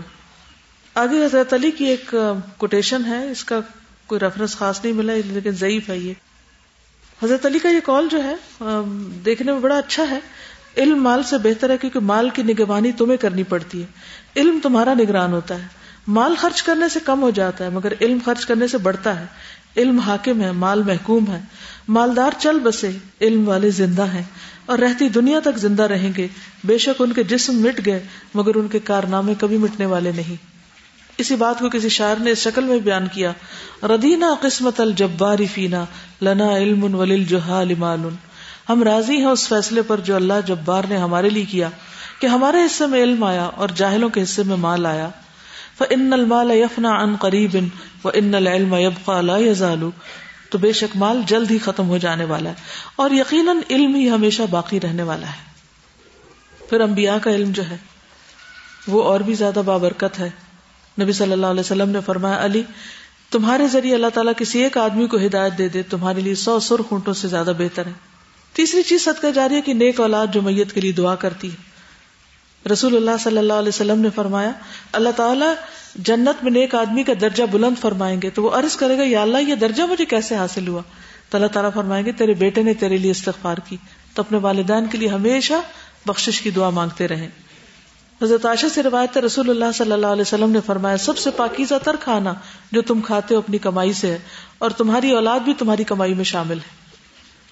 [0.95, 2.13] آگے حضرت علی کی ایک
[2.57, 3.59] کوٹیشن ہے، اس کا
[4.07, 6.13] کوئی ریفرنس خاص نہیں ملا، لیکن ضعیف ہے یہ۔
[7.21, 8.35] حضرت علی کا یہ کال جو ہے
[9.25, 10.19] دیکھنے میں بڑا اچھا ہے۔
[10.77, 13.87] علم مال سے بہتر ہے کیونکہ مال کی نگوانی تمہیں کرنی پڑتی ہے۔
[14.35, 15.67] علم تمہارا نگران ہوتا ہے۔
[16.07, 19.25] مال خرچ کرنے سے کم ہو جاتا ہے، مگر علم خرچ کرنے سے بڑھتا ہے۔
[19.77, 21.41] علم حاکم ہے، مال محکوم ہے۔
[21.87, 24.23] مالدار چل بسے، علم والے زندہ ہیں۔
[24.65, 26.27] اور رہتی دنیا تک زندہ رہیں گے۔
[26.63, 30.35] بے شک ان کے جسم مٹ گئے، مگر ان کے کارنامے کبھی مٹنے والے نہیں۔
[31.17, 33.31] اسی بات کو کسی شاعر نے اس شکل میں بیان کیا،
[33.83, 35.85] ردینا قسمت الجباری فینا،
[36.21, 37.37] لنا علم ولیل
[37.77, 37.99] مال
[38.69, 41.69] ہم راضی ہیں اس فیصلے پر جو اللہ جبار نے ہمارے لیے کیا
[42.19, 45.09] کہ ہمارے حصے میں علم آیا اور جاہلوں کے حصے میں مال آیا۔
[45.77, 47.55] فن المال یفنا ان قریب
[48.03, 49.73] و ان العلم یبقى لا
[50.49, 52.55] تو بے شک مال جلد ہی ختم ہو جانے والا ہے
[52.95, 55.53] اور یقیناً علم ہی ہمیشہ باقی رہنے والا ہے۔
[56.69, 57.77] پھر انبیاء کا علم جو ہے،
[58.87, 60.29] وہ اور بھی زیادہ بابرکت ہے۔
[61.01, 62.63] نبی صلی اللہ علیہ وسلم نے فرمایا، علی،
[63.31, 66.81] تمہارے ذریعے اللہ تعالیٰ کسی ایک آدمی کو ہدایت دے دے، تمہارے لیے سو سر
[66.89, 68.12] خونٹوں سے زیادہ بہتر ہے۔
[68.53, 71.73] تیسری چیز صدقہ جاری ہے کہ نیک اولاد جو میت کے لیے دعا کرتی ہے۔
[72.69, 74.51] رسول اللہ صلی اللہ علیہ وسلم نے فرمایا،
[74.91, 75.53] اللہ تعالیٰ
[75.95, 79.21] جنت میں نیک آدمی کا درجہ بلند فرمائیں گے تو وہ عرض کرے گا، یا
[79.21, 80.81] اللہ، یہ درجہ مجھے کیسے حاصل ہوا؟
[81.29, 83.77] تو اللہ تعالیٰ فرمائیں گے، تیرے بیٹے نے تیرے لیے استغفار کی،
[84.13, 85.53] تو اپنے والدین کے لیے ہمیشہ
[86.05, 87.27] بخشش کی دعا مانگتے رہیں۔
[88.21, 91.75] حضرت عائشہ سے روایت رسول اللہ صلی اللہ علیہ وسلم نے فرمایا، سب سے پاکیزہ
[91.83, 92.33] تر کھانا
[92.71, 94.19] جو تم کھاتے ہو اپنی کمائی سے ہے
[94.57, 96.82] اور تمہاری اولاد بھی تمہاری کمائی میں شامل ہے۔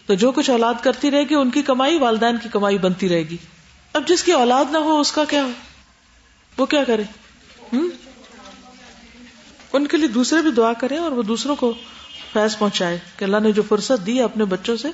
[0.05, 3.23] تو جو کچھ اولاد کرتی رہے گی، ان کی کمائی، والدین کی کمائی بنتی رہے
[3.23, 3.37] گی۔
[3.93, 5.51] اب جس کی اولاد نہ ہو، اس کا کیا ہو؟
[6.57, 7.03] وہ کیا کرے؟
[9.73, 11.73] ان کے لیے دوسرے بھی دعا کرے اور وہ دوسروں کو
[12.33, 14.87] فیض پہنچائے کہ اللہ نے جو فرصت دی اپنے بچوں سے،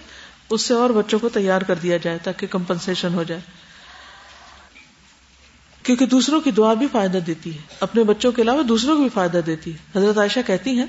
[0.50, 3.41] اس سے اور بچوں کو تیار کر دیا جائے تاکہ کمپنسیشن ہو جائے۔
[5.84, 9.10] کیونکہ دوسروں کی دعا بھی فائدہ دیتی ہے۔ اپنے بچوں کے علاوہ دوسروں کو بھی
[9.10, 10.86] فائدہ دیتی ہے۔ حضرت عائشہ کہتی ہیں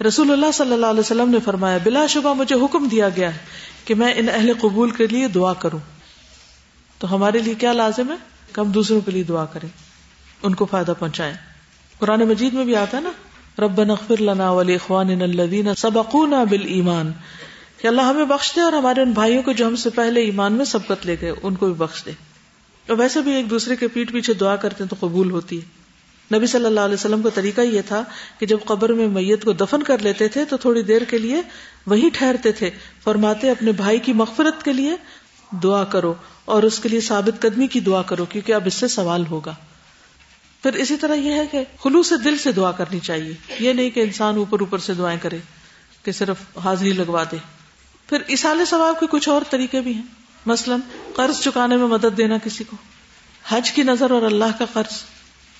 [0.00, 3.38] رسول اللہ صلی اللہ علیہ وسلم نے فرمایا، بلا شبہ مجھے حکم دیا گیا ہے
[3.84, 5.78] کہ میں ان اہل قبول کے لیے دعا کروں۔
[6.98, 8.16] تو ہمارے لیے کیا لازم ہے؟
[8.52, 9.68] کہ ہم دوسروں کے لیے دعا کریں،
[10.42, 11.34] ان کو فائدہ پہنچائیں۔
[11.98, 13.10] قرآن مجید میں بھی آتا ہے نا
[13.58, 17.12] رب نغفر لنا ولی اخوان الذین سبقونا بالایمان۔
[17.78, 20.52] کہ اللہ ہمیں بخش دے اور ہمارے ان بھائیوں کو جو ہم سے پہلے ایمان
[20.52, 22.10] میں سبقت لے گئے، ان کو بھی بخش دے۔
[22.88, 25.83] اور ویسے بھی ایک دوسرے کے پیٹ پیچھے دعا کرتے ہیں تو قبول ہوتی ہے۔
[26.32, 28.04] نبی صلی اللہ علیہ وسلم کا طریقہ یہ تھا
[28.38, 31.42] کہ جب قبر میں میت کو دفن کر لیتے تھے تو تھوڑی دیر کے لیے
[31.86, 32.70] وہی ٹھہرتے تھے۔
[33.04, 34.96] فرماتے اپنے بھائی کی مغفرت کے لیے
[35.62, 38.88] دعا کرو اور اس کے لیے ثابت قدمی کی دعا کرو کیونکہ اب اس سے
[38.88, 39.54] سوال ہوگا۔
[40.62, 43.90] پھر اسی طرح یہ ہے کہ خلوص سے دل سے دعا کرنی چاہیے۔ یہ نہیں
[43.90, 45.38] کہ انسان اوپر اوپر سے دعائیں کرے
[46.02, 47.36] کہ صرف حاضری لگوا دے۔
[48.08, 50.02] پھر اسال ثواب کے کچھ اور طریقے بھی ہیں۔
[50.46, 50.76] مثلا
[51.16, 52.76] قرض چکانے میں مدد دینا کسی کو۔
[53.48, 55.13] حج کی نظر اور اللہ کا قرض۔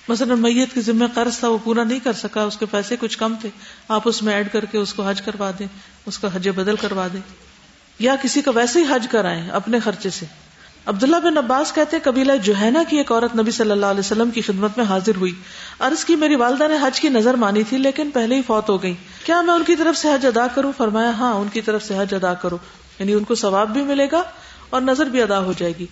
[0.07, 3.17] مثلا میت کے ذمہ قرض تھا، وہ پورا نہیں کر سکا، اس کے پیسے کچھ
[3.17, 3.49] کم تھے۔
[3.87, 5.67] آپ اس میں ایڈ کر کے اس کو حج کروا دیں،
[6.05, 7.21] اس کا حج بدل کروا دیں۔
[7.99, 10.25] یا کسی کا ویسے ہی حج کرائیں اپنے خرچے سے۔
[10.85, 14.41] عبداللہ بن عباس کہتے قبیلہ جوہینا کی ایک عورت نبی صلی اللہ علیہ وسلم کی
[14.41, 15.33] خدمت میں حاضر ہوئی۔
[15.79, 18.83] عرض کی، میری والدہ نے حج کی نظر مانی تھی، لیکن پہلے ہی فوت ہو
[18.83, 18.93] گئی
[19.25, 21.93] کیا میں ان کی طرف سے حج ادا کروں؟ فرمایا ہاں ان کی طرف سے
[21.97, 22.57] حج ادا کرو۔
[22.99, 24.23] یعنی ان کو ثواب بھی ملے گا
[24.69, 25.85] اور نظر بھی ادا ہو جائے گی۔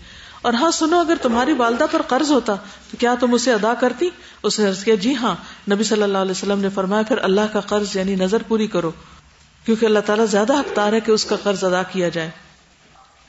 [0.44, 2.56] اور ہاں سنو، اگر تمہاری والدہ پر قرض ہوتا
[2.92, 4.10] تو کیا تم اسے ادا کرتی؟
[4.44, 5.36] اسے عرض کیا جی ہاں۔
[5.72, 8.92] نبی صلی اللہ علیہ وسلم نے فرمایا، پھر اللہ کا قرض یعنی نظر پوری کرو،
[9.66, 12.30] کیونکہ اللہ تعالیٰ زیادہ حقدار ہے کہ اس کا قرض ادا کیا جائے۔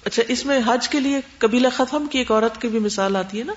[0.05, 3.38] اچھا اس میں حج کے لیے قبیلہ ختم کی ایک عورت کی بھی مثال آتی
[3.38, 3.53] ہے نا؟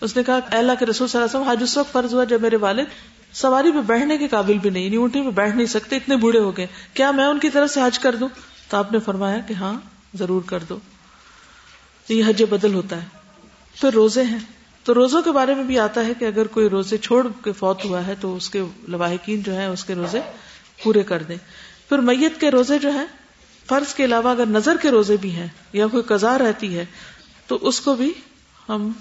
[0.00, 2.24] اس نے کہا اللہ کے رسول صلی اللہ علیہ وسلم، حج اس وقت فرض ہوا
[2.24, 2.84] جب میرے والد
[3.32, 6.38] سواری پہ بیٹھنے کے قابل بھی نہیں یعنی اونٹی پہ بیٹھ نہیں سکتے، اتنے بوڑھے
[6.38, 8.28] ہو گئے۔ کیا میں ان کی طرف سے حج کر دوں؟
[8.68, 9.74] تو آپ نے فرمایا کہ ہاں
[10.18, 10.78] ضرور کر دو۔
[12.08, 13.06] یہ حج بدل ہوتا ہے۔
[13.74, 14.38] پھر روزے ہیں۔
[14.84, 17.84] تو روزوں کے بارے میں بھی آتا ہے کہ اگر کوئی روزے چھوڑ کے فوت
[17.84, 20.20] ہوا ہے تو اس کے لواحقین جو ہیں اس کے روزے
[20.82, 21.36] پورے کر دیں۔
[21.88, 23.06] پھر میت کے روزے جو ہیں،
[23.66, 26.84] فرض کے علاوہ اگر نظر کے روزے بھی ہیں یا کوئی قزا رہتی ہے،
[27.46, 28.12] تو اس کو بھی
[28.68, 28.92] ہم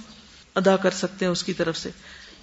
[0.56, 1.90] ادا کر سکتے ہیں اس کی طرف سے۔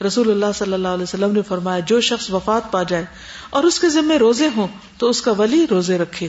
[0.06, 3.04] رسول اللہ صلی اللہ علیہ وسلم نے فرمایا، جو شخص وفات پا جائے
[3.50, 4.66] اور اس کے ذمے روزے ہوں
[4.98, 6.26] تو اس کا ولی روزے رکھے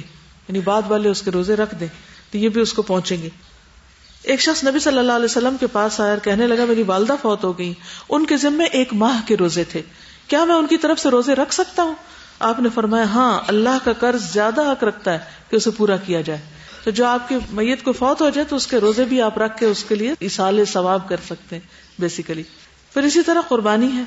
[0.47, 1.87] یعنی بعد والے اس کے روزے رکھ دیں،
[2.31, 3.29] تو یہ بھی اس کو پہنچیں گے۔
[4.23, 7.15] ایک شخص نبی صلی اللہ علیہ وسلم کے پاس آیا اور کہنے لگا، میری والدہ
[7.21, 7.73] فوت ہو گئی۔
[8.09, 9.81] ان کے ذمے ایک ماہ کے روزے تھے۔
[10.27, 11.93] کیا میں ان کی طرف سے روزے رکھ سکتا ہوں؟
[12.39, 16.21] آپ نے فرمایا ہاں اللہ کا قرض زیادہ حق رکھتا ہے کہ اسے پورا کیا
[16.21, 16.39] جائے۔
[16.83, 19.37] تو جو آپ کی میت کو فوت ہو جائے تو اس کے روزے بھی آپ
[19.37, 21.67] رکھ کے اس کے لیے اشال ثواب کر سکتے ہیں
[21.99, 22.43] بیسیکلی
[22.93, 24.03] پھر اسی طرح قربانی ہے۔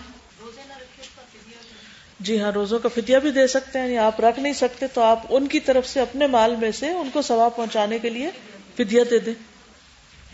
[2.21, 5.03] جی ہاں روزوں کا فدیہ بھی دے سکتے ہیں یعنی آپ رکھ نہیں سکتے تو
[5.03, 8.31] آپ ان کی طرف سے اپنے مال میں سے ان کو ثواب پہنچانے کے لیے
[8.77, 9.35] فدیہ دے دیں۔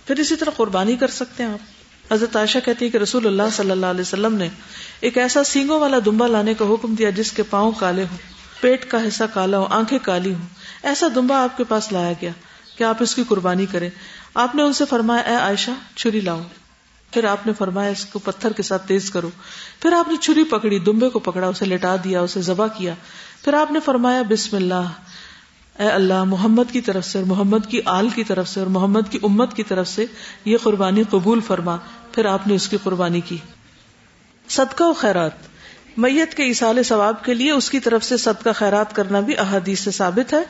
[0.06, 3.42] پھر اسی طرح قربانی کر سکتے ہیں آپ۔ حضرت عائشہ کہتی ہے کہ رسول اللہ
[3.52, 4.48] صلی اللہ علیہ وسلم نے
[5.00, 8.16] ایک ایسا سینگوں والا دمبا لانے کا حکم دیا جس کے پاؤں کالے ہوں،
[8.60, 10.46] پیٹ کا حصہ کالا ہو آنکھیں کالی ہوں۔
[10.82, 12.30] ایسا دمبا آپ کے پاس لایا گیا
[12.76, 13.90] کہ آپ اس کی قربانی کریں۔
[14.34, 16.40] آپ نے ان سے فرمایا، اے عائشہ، چھری لاؤ۔
[17.10, 19.30] پھر آپ نے فرمایا، اس کو پتھر کے ساتھ تیز کرو۔
[19.80, 22.94] پھر آپ نے چھری پکڑی، دمبے کو پکڑا، اسے لٹا دیا، اسے ذبح کیا۔
[23.44, 24.92] پھر آپ نے فرمایا، بسم اللہ
[25.78, 29.00] اے اللہ، محمد کی طرف سے اور محمد کی آل کی طرف سے اور محمد
[29.11, 30.06] کی امت کی طرف سے
[30.44, 31.76] یہ قربانی قبول فرما۔
[32.12, 33.37] پھر آپ نے اس کی قربانی کی۔
[34.48, 35.30] صدقہ و خیرات۔
[35.96, 39.80] میت کے اصال ثواب کے لیے اس کی طرف سے صدقہ خیرات کرنا بھی احادیث
[39.80, 40.42] سے ثابت ہے۔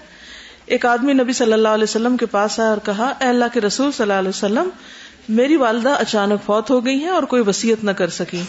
[0.67, 3.61] ایک آدمی نبی صلی اللہ علیہ وسلم کے پاس آیا اور کہا، اے اللہ کے
[3.61, 4.69] رسول صلی اللہ علیہ وسلم،
[5.29, 8.43] میری والدہ اچانک فوت ہو گئی ہیں اور کوئی وسیعت نہ کر سکی۔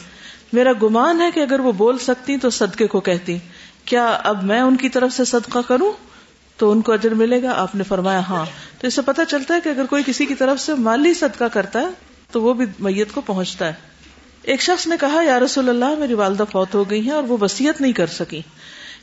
[0.53, 3.37] میرا گمان ہے کہ اگر وہ بول سکتی تو صدقے کو کہتی۔
[3.85, 5.91] کیا اب میں ان کی طرف سے صدقہ کروں؟
[6.57, 8.45] تو ان کو اجر ملے گا؟ آپ نے فرمایا ہاں۔
[8.81, 11.43] تو اس سے پتا چلتا ہے کہ اگر کوئی کسی کی طرف سے مالی صدقہ
[11.43, 11.87] کرتا ہے،
[12.31, 13.73] تو وہ بھی میت کو پہنچتا ہے۔
[14.41, 17.37] ایک شخص نے کہا، یا رسول اللہ، میری والدہ فوت ہو گئی ہیں اور وہ
[17.41, 18.41] وسیعت نہیں کر سکی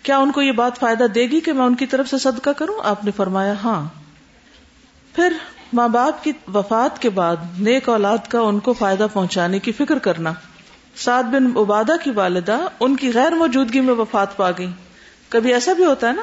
[0.02, 2.50] کیا ان کو یہ بات فائدہ دے گی کہ میں ان کی طرف سے صدقہ
[2.50, 3.86] کروں؟ آپ نے فرمایا ہاں۔
[5.14, 5.32] پھر
[5.72, 9.98] ماں باپ کی وفات کے بعد نیک اولاد کا ان کو فائدہ پہنچانے کی فکر
[9.98, 10.32] کرنا۔
[10.96, 14.70] سعد بن عبادہ کی والدہ ان کی غیر موجودگی میں وفات پا گئی
[15.28, 16.22] کبھی ایسا بھی ہوتا ہے نا؟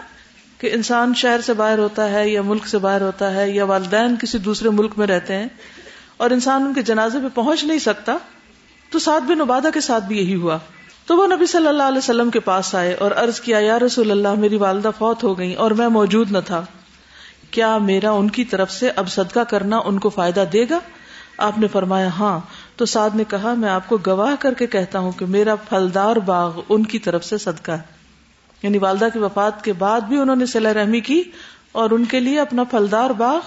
[0.58, 4.16] کہ انسان شہر سے باہر ہوتا ہے یا ملک سے باہر ہوتا ہے یا والدین
[4.22, 5.48] کسی دوسرے ملک میں رہتے ہیں
[6.18, 8.18] اور انسان ان کے جنازے پہ پہنچ نہیں سکتا،
[8.92, 10.58] تو سعد بن عبادہ کے ساتھ بھی یہی ہوا۔
[11.06, 14.12] تو وہ نبی صلی اللہ علیہ وسلم کے پاس آئے اور عرض کیا، یا رسول
[14.12, 16.66] اللہ، میری والدہ فوت ہو گئی اور میں موجود نہ تھا۔
[17.52, 20.80] کیا میرا ان کی طرف سے اب صدقہ کرنا ان کو فائدہ دے گا؟
[21.38, 22.40] آپ نے فرمایا ہاں۔
[22.76, 26.16] تو سعد نے کہا، میں آپ کو گواہ کر کے کہتا ہوں کہ میرا پھلدار
[26.16, 27.97] باغ ان کی طرف سے صدقہ ہے۔
[28.64, 31.24] یعنی والدہ کی وفات کے بعد بھی انہوں نے صلاح رحمی کی
[31.72, 33.40] اور ان کے لیے اپنا پھلدار باغ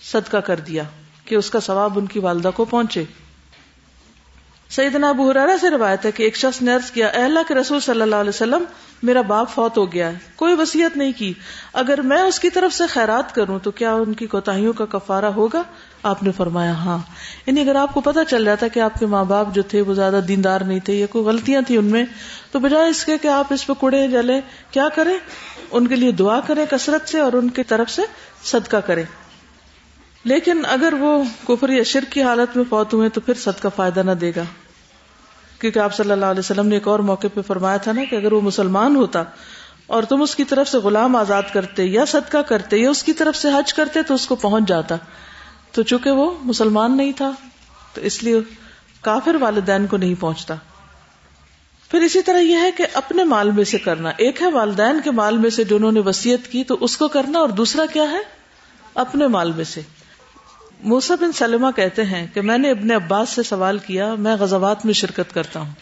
[0.00, 0.82] صدقہ کر دیا
[1.24, 3.04] کہ اس کا ثواب ان کی والدہ کو پہنچے۔
[4.76, 7.54] سیدنا ابو حرارا سے روایت ہے کہ ایک شخص نے عرض کیا، اے اللہ کے
[7.54, 8.64] رسول صلی اللہ علیہ وسلم،
[9.02, 11.32] میرا باپ فوت ہو گیا ہے، کوئی وسیعت نہیں کی۔
[11.72, 15.24] اگر میں اس کی طرف سے خیرات کروں تو کیا ان کی کوتاہیوں کا کفارہ
[15.24, 15.62] ہوگا؟
[16.02, 16.98] آپ نے فرمایا ہاں۔
[17.46, 19.94] یعنی اگر آپ کو پتا چل جاتا کہ آپ کے ماں باپ جو تھے وہ
[19.94, 22.04] زیادہ دیندار نہیں تھے یا کوئی غلطیاں تھیں ان میں،
[22.50, 25.18] تو بجائے اس کے کہ آپ اس پہ کڑے جلے، کیا کریں؟
[25.70, 28.02] ان کے لیے دعا کریں کثرت سے اور ان کی طرف سے
[28.44, 29.04] صدقہ کریں۔
[30.24, 34.00] لیکن اگر وہ کفر یا شرک کی حالت میں فوت ہوئے تو پھر صدقہ فائدہ
[34.00, 34.42] نہ دے گا۔
[35.60, 38.16] کیونکہ آپ صلی اللہ علیہ وسلم نے ایک اور موقع پہ فرمایا تھا نا کہ
[38.16, 39.22] اگر وہ مسلمان ہوتا
[39.86, 43.12] اور تم اس کی طرف سے غلام آزاد کرتے یا صدقہ کرتے یا اس کی
[43.12, 44.96] طرف سے حج کرتے تو اس کو پہنچ جاتا۔
[45.72, 47.30] تو چونکہ وہ مسلمان نہیں تھا،
[47.94, 48.40] تو اس لیے
[49.00, 50.54] کافر والدین کو نہیں پہنچتا۔
[51.90, 55.10] پھر اسی طرح یہ ہے کہ اپنے مال میں سے کرنا۔ ایک ہے والدین کے
[55.10, 58.10] مال میں سے جو انہوں نے وسیعت کی تو اس کو کرنا اور دوسرا کیا
[58.10, 58.18] ہے؟
[58.94, 59.80] اپنے مال میں سے۔
[60.84, 64.86] موسا بن سلمہ کہتے ہیں کہ میں نے ابن عباس سے سوال کیا، میں غزوات
[64.86, 65.72] میں شرکت کرتا ہوں۔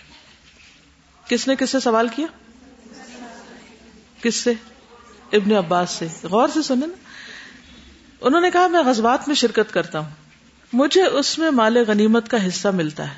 [1.28, 2.26] کس نے کس سے سوال کیا؟
[4.22, 4.52] کس سے؟
[5.32, 6.94] ابن عباس سے۔ غور سے سنیں نا۔
[8.20, 10.10] انہوں نے کہا، میں غزوات میں شرکت کرتا ہوں۔
[10.72, 13.16] مجھے اس میں مال غنیمت کا حصہ ملتا ہے۔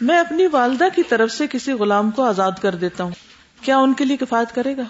[0.00, 3.12] میں اپنی والدہ کی طرف سے کسی غلام کو آزاد کر دیتا ہوں۔
[3.60, 4.82] کیا ان کے لیے کفایت کرے گا؟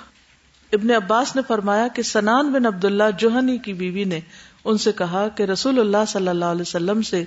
[0.73, 4.21] ابن عباس نے فرمایا کہ سنان بن عبد اللہ جوہنی کی بیوی نے
[4.65, 7.25] ان سے کہا کہ رسول اللہ صلی اللہ علیہ وسلم سے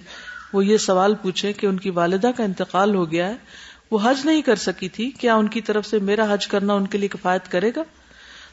[0.54, 3.36] وہ یہ سوال پوچھے کہ ان کی والدہ کا انتقال ہو گیا ہے،
[3.92, 6.88] وہ حج نہیں کر سکی تھی، کیا ان کی طرف سے میرا حج کرنا ان
[6.88, 7.84] کے لیے کفایت کرے گا؟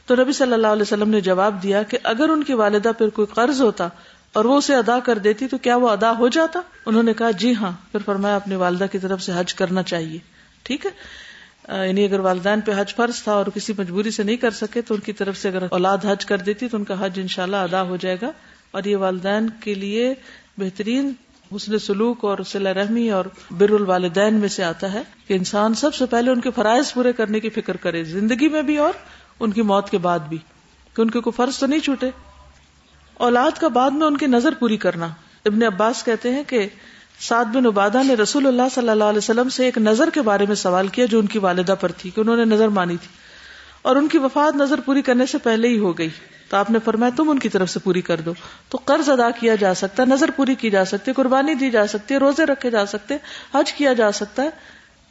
[0.05, 3.09] تو نبی صلی اللہ علیہ وسلم نے جواب دیا کہ اگر ان کی والدہ پھر
[3.09, 3.87] کوئی قرض ہوتا
[4.33, 7.31] اور وہ اسے ادا کر دیتی تو کیا وہ ادا ہو جاتا؟ انہوں نے کہا
[7.31, 10.19] جی ہاں پھر فرمایا اپنی والدہ کی طرف سے حج کرنا چاہیے۔
[10.63, 10.91] ٹھیک ہے؟
[11.67, 14.93] یعنی اگر والدین پہ حج فرض تھا اور کسی مجبوری سے نہیں کر سکے تو
[14.93, 17.81] ان کی طرف سے اگر اولاد حج کر دیتی تو ان کا حج انشاءاللہ ادا
[17.81, 18.31] ہو جائے گا۔
[18.71, 20.13] اور یہ والدین کے لیے
[20.57, 21.13] بہترین
[21.55, 25.95] حسن سلوک اور صلاح رحمی اور بر الوالدین میں سے آتا ہے کہ انسان سب
[25.95, 28.93] سے پہلے ان کے فرائض پورے کرنے کی فکر کرے، زندگی میں بھی اور
[29.39, 30.37] ان کی موت کے بعد بھی،
[30.93, 32.09] کہ ان کے کوئی فرض تو نہیں چھوٹے۔
[33.13, 35.07] اولاد کا بعد میں ان کی نظر پوری کرنا۔
[35.45, 36.67] ابن عباس کہتے ہیں کہ
[37.21, 40.45] سعد بن عبادہ نے رسول اللہ صلی اللہ علیہ وسلم سے ایک نظر کے بارے
[40.45, 43.07] میں سوال کیا جو ان کی والدہ پر تھی کہ انہوں نے نظر مانی تھی
[43.81, 46.09] اور ان کی وفات نظر پوری کرنے سے پہلے ہی ہو گئی
[46.49, 48.33] تو آپ نے فرمایا تم ان کی طرف سے پوری کر دو
[48.69, 51.87] تو قرض ادا کیا جا سکتا ہے، نظر پوری کی جا سکتی قربانی دی جا
[51.87, 53.17] سکتی ہے، روزے رکھے جا سکتے
[53.55, 54.49] حج کیا جا سکتا ہے۔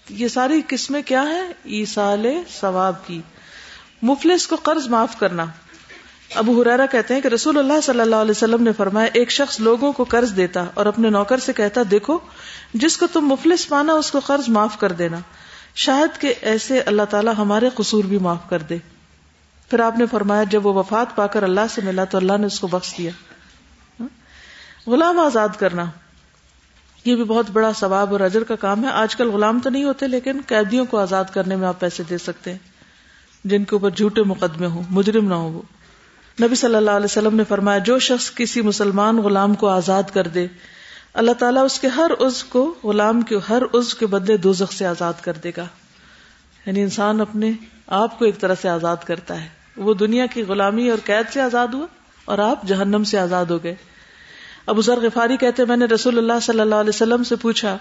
[0.09, 2.27] یہ ساری قسمیں کیا ہے ایسال
[2.61, 3.21] ثواب کی۔
[4.03, 5.45] مفلس کو قرض معاف کرنا۔
[6.35, 9.61] ابو ہرارا کہتے ہیں کہ رسول اللہ صلی اللہ علیہ وسلم نے فرمایا، ایک شخص
[9.61, 12.19] لوگوں کو قرض دیتا اور اپنے نوکر سے کہتا، دیکھو،
[12.75, 15.19] جس کو تم مفلس پانا اس کو قرض معاف کر دینا۔
[15.75, 18.79] شاید کہ ایسے اللہ تعالیٰ ہمارے قصور بھی معاف کر دے۔
[19.71, 22.47] پھر آپ نے فرمایا، جب وہ وفات پا کر اللہ سے ملا تو اللہ نے
[22.47, 23.11] اس کو بخش دیا۔
[24.87, 25.85] غلام آزاد کرنا،
[27.05, 29.85] یہ بھی بہت بڑا ثواب اور اجر کا کام ہے۔ آج کل غلام تو نہیں
[29.85, 32.59] ہوتے، لیکن قیدیوں کو آزاد کرنے میں آپ پیسے دے سکتے ہیں۔
[33.45, 35.63] جن کے اوپر جھوٹے مقدمے ہوں، مجرم نہ ہو وہ۔
[36.43, 40.27] نبی صلی اللہ علیہ وسلم نے فرمایا، جو شخص کسی مسلمان غلام کو آزاد کر
[40.27, 40.47] دے،
[41.15, 44.87] اللہ تعالیٰ اس کے ہر عز کو، غلام کے ہر عز کے بدلے دو سے
[44.87, 45.67] آزاد کر دے گا۔
[46.67, 47.53] یعنی انسان اپنے
[47.87, 51.41] آپ کو ایک طرح سے آزاد کرتا ہے۔ وہ دنیا کی غلامی اور قید سے
[51.41, 51.87] آزاد ہوا
[52.25, 53.75] اور آپ جہنم سے آزاد ہو گئے۔
[54.67, 57.79] ابو ذر غفاری کہتے، میں نے رسول اللہ صلی اللہ علیہ وسلم سے پوچھا،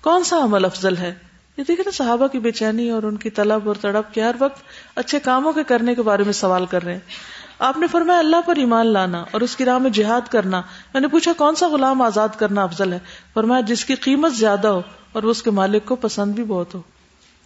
[0.00, 1.14] کون سا عمل افضل ہے؟
[1.56, 4.36] یہ دیکھے نا، صحابہ کی بے چینی اور ان کی طلب اور تڑپ کے ہر
[4.38, 4.62] وقت
[4.94, 7.00] اچھے کاموں کے کرنے کے بارے میں سوال کر رہے ہیں۔
[7.58, 11.00] آپ نے فرمایا اللہ پر ایمان لانا اور اس کی راہ میں جہاد کرنا، میں
[11.00, 12.98] نے پوچھا کون سا غلام آزاد کرنا افضل ہے؟
[13.34, 16.82] فرمایا جس کی قیمت زیادہ ہو اور اس کے مالک کو پسند بھی بہت ہو۔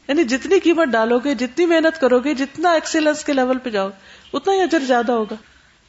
[0.09, 3.89] یعنی جتنی قیمت ڈالو گے جتنی محنت کرو گے جتنا ایکسیلنس کے لیول پہ جاؤ،
[4.33, 5.35] اتنا ہی اجر زیادہ ہوگا۔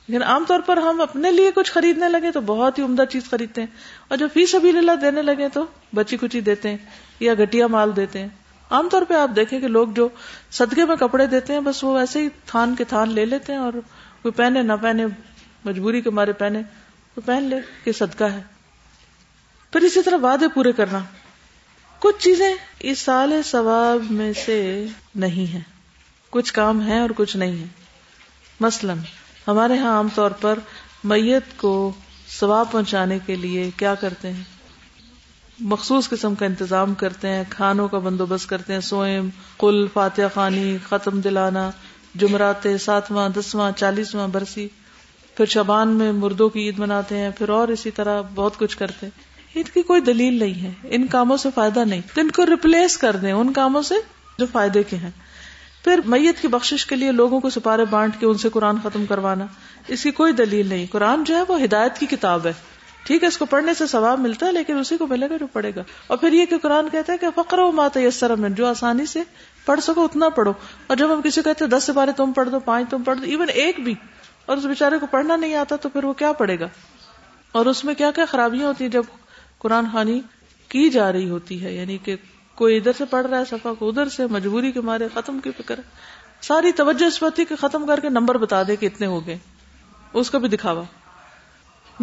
[0.08, 3.30] لیکن عام طور پر ہم اپنے لیے کچھ خریدنے لگے تو بہت ہی عمدہ چیز
[3.30, 3.68] خریدتے ہیں۔
[4.08, 6.78] اور جب فیس ابھی اللہ دینے لگے تو بچی کچی دیتے ہیں
[7.20, 8.28] یا گٹیا مال دیتے ہیں۔
[8.70, 10.10] عام طور پہ آپ دیکھیں کہ لوگ جو
[10.52, 13.60] صدقے میں کپڑے دیتے ہیں، بس وہ ایسے ہی تھان کے تھان لے لیتے ہیں
[13.60, 13.74] اور
[14.24, 15.06] کوئی پہنے، نہ پہنے،
[15.66, 16.62] مجبوری کے مارے پہنے،
[17.16, 18.42] تو پہن لے کہ صدقہ ہے۔
[19.72, 21.00] پھر اسی طرح وعدے پورے کرنا۔
[22.00, 25.60] کچھ چیزیں اس سال ثواب میں سے نہیں ہے
[26.30, 27.66] کچھ کام ہے اور کچھ نہیں ہے
[28.60, 28.94] مثلا
[29.48, 30.60] ہمارے ہاں عام طور پر
[31.04, 31.92] میت کو
[32.40, 34.44] ثواب پہنچانے کے لیے کیا کرتے ہیں؟
[35.60, 40.78] مخصوص قسم کا انتظام کرتے ہیں، کھانوں کا بندوبست کرتے ہیں، سوئم کل فاتحہ خانی
[40.90, 41.72] ختم دلانا
[42.16, 44.68] جمعرات ساتواں، دسواں، چالیسواں برسی،
[45.38, 49.06] پھر شبان میں مردوں کی عید مناتے ہیں، پھر اور اسی طرح بہت کچھ کرتے
[49.06, 52.46] ہیں۔ عید کی کوئی دلیل نہیں ہے۔ ان کاموں سے فائدہ نہیں۔ تو ان کو
[52.46, 53.96] ریپلیس کر دیں، ان کاموں سے
[54.40, 55.12] جو فائدے کے ہیں۔
[55.84, 59.06] پھر میت کی بخشش کے لیے لوگوں کو سپارے بانٹ کے ان سے قرآن ختم
[59.06, 59.46] کروانا۔
[59.88, 62.54] اس کی کوئی دلیل نہیں۔ قرآن جو ہے وہ ہدایت کی کتاب ہے۔
[63.04, 65.48] ٹھیک ہے، اس کو پڑھنے سے ثواب ملتا ہے، لیکن اسی کو ملے گا جو
[65.48, 68.68] پڑھے گا۔ اور پھر یہ کہ قرآن کہتا ہے کہ فقر و مات یسر جو
[68.68, 69.20] آسانی سے
[69.66, 70.54] پڑھ سکو، اتنا پڑھو۔
[70.88, 73.24] اور جب ہم کسی کہتے دس سے بارے تم پڑھ دو، پانچ تم پڑھ دو
[73.24, 73.96] ایون ایک بھی،
[74.46, 76.68] اور اس بےچارے کو پڑھنا نہیں آتا، تو پھر وہ کیا پڑھے گا؟
[77.52, 79.04] اور اس میں کیا کیا خرابیاں ہوتی ہیں؟ جب
[79.58, 80.22] قرآن خانی
[80.70, 82.16] کی جا رہی ہوتی ہے یعنی کہ
[82.56, 85.52] کوئی ادھر سے پڑھ رہا ہے صفا کو ادھر سے، مجبوری کے مارے، ختم کی
[85.58, 85.80] فکر
[86.42, 89.38] ساری توجہ اس بات کہ ختم کر کے نمبر بتا دے کہ اتنے ہو گئے۔
[90.14, 90.84] اس کا بھی دکھاوا۔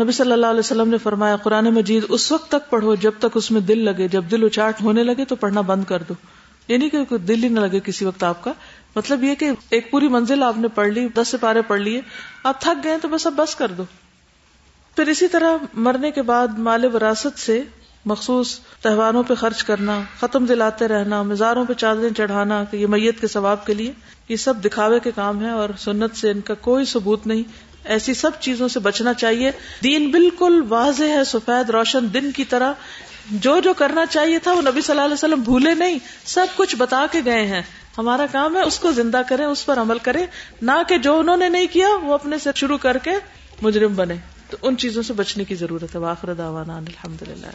[0.00, 3.26] نبی صلی اللہ علیہ وسلم نے فرمایا، قرآن مجید، اس وقت تک پڑھو جب تک
[3.34, 6.14] اس میں دل لگے، جب دل اچاٹ ہونے لگے تو پڑھنا بند کر دو۔
[6.72, 8.52] یعنی کہ دل ہی نہ لگے کسی وقت آپ کا۔
[8.96, 12.00] مطلب یہ کہ ایک پوری منزل آپ نے پڑھ لی، دس سے پارے پڑھ لیے۔
[12.44, 13.82] آپ تھک گئے تو بس اب بس کر دو۔
[14.96, 17.62] پھر اسی طرح مرنے کے بعد مال وراثت سے
[18.04, 23.20] مخصوص تہواروں پہ خرچ کرنا، ختم دلاتے رہنا، مزاروں پہ چادریں چڑھانا کہ یہ میت
[23.20, 23.92] کے ثواب کے لیے،
[24.28, 27.42] یہ سب دکھاوے کے کام ہے اور سنت سے ان کا کوئی ثبوت نہیں۔
[27.84, 29.50] ایسی سب چیزوں سے بچنا چاہیے۔
[29.82, 32.72] دین بالکل واضح ہے، سفید روشن دن کی طرح۔
[33.30, 36.76] جو جو کرنا چاہیے تھا وہ نبی صلی اللہ علیہ وسلم بھولے نہیں، سب کچھ
[36.76, 37.62] بتا کے گئے ہیں۔
[37.98, 40.26] ہمارا کام ہے اس کو زندہ کریں، اس پر عمل کریں،
[40.62, 43.10] نہ کہ جو انہوں نے نہیں کیا وہ اپنے سے شروع کر کے
[43.62, 44.14] مجرم بنے۔
[44.50, 47.46] تو ان چیزوں سے بچنے کی ضرورت ہے۔ واخر دعوانا الحمد للہ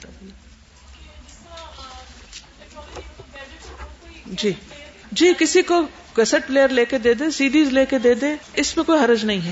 [4.25, 4.51] جی۔
[5.11, 5.81] جی کسی کو
[6.15, 9.25] کیسٹ پلیئر لے کے دے دے سیڈیز لے کے دے دے اس میں کوئی حرج
[9.25, 9.51] نہیں ہے۔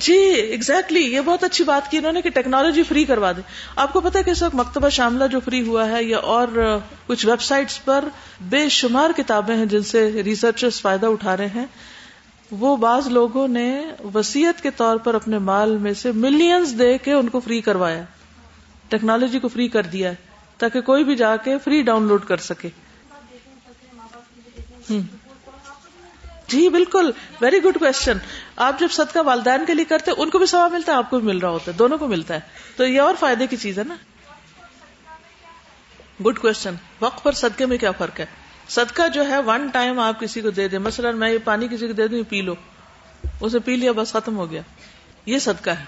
[0.00, 1.16] جی ایگزیکٹلی exactly.
[1.16, 3.40] یہ بہت اچھی بات کی انہوں نے کہ ٹیکنالوجی فری کروا دے
[3.76, 7.26] آپ کو پتا کہ اس وقت مکتبہ شاملہ جو فری ہوا ہے یا اور کچھ
[7.26, 8.04] ویب سائٹس پر
[8.40, 11.66] بے شمار کتابیں ہیں جن سے ریسرچرز فائدہ اٹھا رہے ہیں،
[12.50, 13.82] وہ بعض لوگوں نے
[14.14, 18.02] وسیعت کے طور پر اپنے مال میں سے ملینز دے کے ان کو فری کروایا۔
[18.88, 20.14] ٹیکنالوجی کو فری کر دیا ہے
[20.56, 22.68] تاکہ کوئی بھی جا کے فری ڈاؤن لوڈ کر سکے۔
[26.48, 28.18] جی بالکل۔ ویری گڈ کوشچن
[28.56, 31.18] آپ جب صدقہ والدین کے لیے کرتے ان کو بھی ثواب ملتا ہے، آپ کو
[31.18, 32.40] بھی مل رہا ہوتا ہے، دونوں کو ملتا ہے۔
[32.76, 33.96] تو یہ اور فائدے کی چیز ہے نا۔
[36.26, 38.26] گڈ کوشچن وقت پر صدقے میں کیا فرق ہے؟
[38.68, 41.86] صدقہ جو ہے ون ٹائم آپ کسی کو دے دیں۔ مثلا میں یہ پانی کسی
[41.86, 42.54] کو دے دوں پی لو۔
[43.40, 44.62] اسے پی لیا، بس ختم ہو گیا۔
[45.26, 45.84] یہ صدقہ ہے۔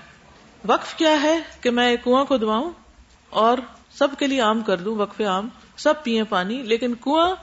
[0.66, 2.70] وقف کیا ہے کہ میں کنواں کو دعاؤں
[3.30, 3.58] اور
[3.90, 7.34] سب کے لیے عام کر دوں وقف عام، سب پیئے پانی، لیکن کنواں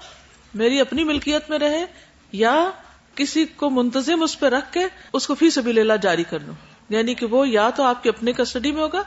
[0.54, 1.86] میری اپنی ملکیت میں رہے
[2.32, 2.72] یا
[3.16, 6.54] کسی کو منتظم اس پہ رکھ کے اس کو فی سبھی لیلا جاری کر دوں
[6.90, 9.04] یعنی کہ وہ یا تو آپ کے اپنے کسٹڈی میں ہوگا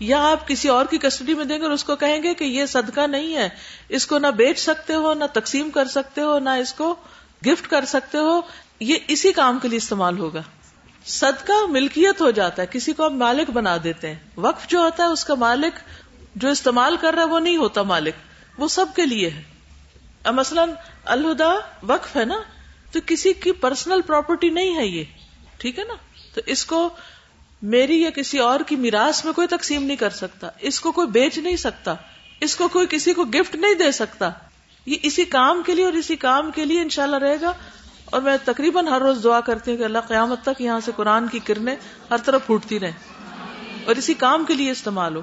[0.00, 2.44] یا آپ کسی اور کی کسٹڈی میں دیں گے اور اس کو کہیں گے کہ
[2.44, 3.48] یہ صدقہ نہیں ہے۔
[3.88, 6.94] اس کو نہ بیچ سکتے ہو، نہ تقسیم کر سکتے ہو، نہ اس کو
[7.46, 8.40] گفٹ کر سکتے ہو۔
[8.80, 10.42] یہ اسی کام کے لیے استعمال ہوگا۔
[11.06, 15.02] صدقہ ملکیت ہو جاتا ہے، کسی کو آپ مالک بنا دیتے ہیں۔ وقف جو ہوتا
[15.02, 15.78] ہے، اس کا مالک
[16.36, 18.14] جو استعمال کر رہا ہے، وہ نہیں ہوتا مالک۔
[18.58, 19.42] وہ سب کے لیے ہے۔
[20.30, 20.70] مثلاً
[21.04, 22.36] الہدا وقف ہے نا؟
[22.92, 25.04] تو کسی کی پرسنل پراپرٹی نہیں ہے یہ،
[25.58, 25.94] ٹھیک ہے نا؟
[26.34, 26.88] تو اس کو
[27.62, 31.06] میری یا کسی اور کی میراث میں کوئی تقسیم نہیں کر سکتا، اس کو کوئی
[31.06, 31.94] بیچ نہیں سکتا،
[32.40, 34.30] اس کو کوئی کسی کو گفٹ نہیں دے سکتا۔
[34.86, 37.52] یہ اسی کام کے لیے اور اسی کام کے لیے انشاءاللہ رہے گا۔
[38.04, 41.28] اور میں تقریباً ہر روز دعا کرتی ہوں کہ اللہ قیامت تک یہاں سے قرآن
[41.28, 41.76] کی کرنیں
[42.10, 42.92] ہر طرف پھوٹتی رہیں
[43.84, 45.22] اور اسی کام کے لیے استعمال ہو۔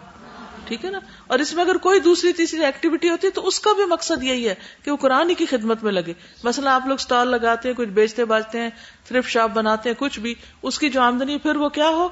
[0.69, 3.59] ٹھیک ہے نا؟ اور اس میں اگر کوئی دوسری تیسری ایکٹیویٹی ہوتی ہے تو اس
[3.59, 6.95] کا بھی مقصد یہی ہے کہ وہ قرآن کی خدمت میں لگے۔ مثلا آپ لوگ
[6.95, 8.69] اسٹال لگاتے ہیں کچھ بیچتے باجتے ہیں
[9.03, 12.09] تھرف شاپ بناتے ہیں، کچھ بھی، اس کی جو آمدنی پھر وہ کیا ہو؟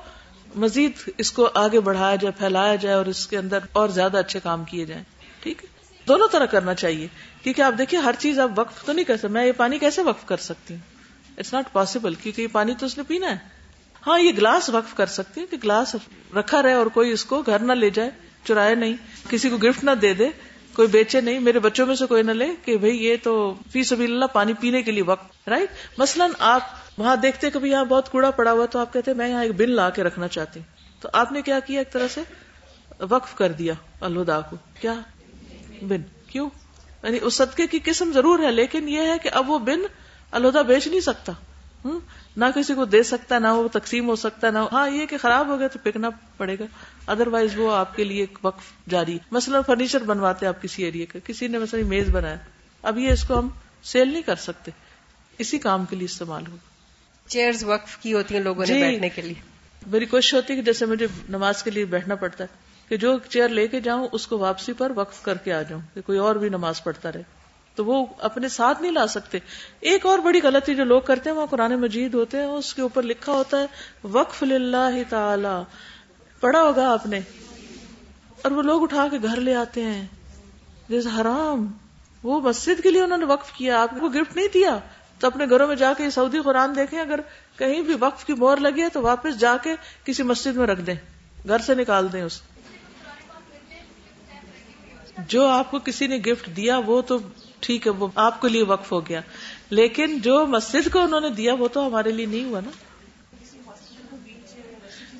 [0.55, 4.39] مزید اس کو آگے بڑھایا جائے، پھیلایا جائے اور اس کے اندر اور زیادہ اچھے
[4.43, 5.03] کام کیے جائیں۔
[5.43, 5.67] ٹھیک ہے؟
[6.07, 7.07] دونوں طرح کرنا چاہیے۔
[7.43, 10.01] کیونکہ آپ دیکھیں ہر چیز آپ وقف تو نہیں کر سکتے۔ میں یہ پانی کیسے
[10.01, 10.81] وقف کر سکتی ہوں؟
[11.37, 13.37] اٹس ناٹ پاسبل کیونکہ یہ پانی تو اس نے پینا ہے۔
[14.07, 15.95] ہاں یہ گلاس وقف کر سکتی کہ گلاس
[16.35, 18.09] رکھا رہے اور کوئی اس کو گھر نہ لے جائے۔
[18.43, 18.93] چرائے نہیں،
[19.29, 20.29] کسی کو گفٹ نہ دے دے،
[20.73, 23.83] کوئی بیچے نہیں، میرے بچوں میں سے کوئی نہ لے کہ بھئی یہ تو فی
[23.83, 26.61] سبھی اللہ پانی پینے کے لیے وقت رائٹ مثلاً آپ
[26.97, 29.51] وہاں دیکھتے کبھی یہاں بہت کوڑا پڑا ہوا تو آپ کہتے ہیں میں یہاں ایک
[29.51, 32.21] بن لا کے رکھنا چاہتی ہوں۔ تو آپ نے کیا کیا ایک طرح سے؟
[32.99, 34.93] وقف کر دیا الدا کو۔ کیا؟
[35.81, 36.49] بن۔ کیوں؟
[37.03, 39.79] یعنی اس صدقے کی قسم ضرور ہے، لیکن یہ ہے کہ اب وہ بن
[40.31, 41.31] الہدا بیچ نہیں سکتا۔
[42.37, 45.47] نہ کسی کو دے سکتا، نہ وہ تقسیم ہو سکتا، نہ ہاں یہ کہ خراب
[45.47, 46.65] ہو گیا تو پکنا پڑے گا۔
[47.07, 51.19] ادر وائز وہ آپ کے لیے وقف جاری مثلا فرنیچر بنواتے آپ کسی ایریے کا
[51.23, 52.35] کسی نے مثلا میز بنایا۔
[52.83, 53.49] اب یہ اس کو ہم
[53.83, 54.71] سیل نہیں کر سکتے۔
[55.37, 56.77] اسی کام کے لیے استعمال ہوگا۔
[57.29, 59.41] چیئر وقف کی ہوتی ہیں لوگوں نے جی۔ بیٹھنے کے لیے۔
[59.87, 62.55] میری کوشش ہوتی ہے کہ جیسے مجھے نماز کے لیے بیٹھنا پڑتا ہے
[62.89, 65.81] کہ جو چیئر لے کے جاؤں اس کو واپسی پر وقف کر کے آ جاؤں
[65.93, 67.23] کہ کوئی اور بھی نماز پڑھتا رہے۔
[67.75, 69.37] تو وہ اپنے ساتھ نہیں لا سکتے۔
[69.79, 72.81] ایک اور بڑی غلطی جو لوگ کرتے ہیں وہ قرآن مجید ہوتے ہیں اس کے
[72.81, 73.65] اوپر لکھا ہوتا ہے
[74.03, 75.63] وقف اللہ تعالی۔
[76.39, 77.19] پڑھا ہوگا آپ نے
[78.41, 80.07] اور وہ لوگ اٹھا کے گھر لے آتے ہیں۔
[80.89, 81.71] جیسے حرام،
[82.23, 84.79] وہ مسجد کے لیے انہوں نے وقف کیا، آپ کو گفٹ نہیں دیا۔
[85.19, 87.19] تو اپنے گھروں میں جا کے سعودی قرآن دیکھیں، اگر
[87.57, 90.81] کہیں بھی وقف کی مور لگی ہے تو واپس جا کے کسی مسجد میں رکھ
[90.81, 90.95] دیں۔
[91.47, 92.41] گھر سے نکال دیں اس۔
[95.27, 97.17] جو آپ کو کسی نے گفٹ دیا، وہ تو
[97.59, 99.21] ٹھیک ہے، وہ آپ کے لیے وقف ہو گیا۔
[99.69, 102.69] لیکن جو مسجد کو انہوں نے دیا، وہ تو ہمارے لیے نہیں ہوا نا۔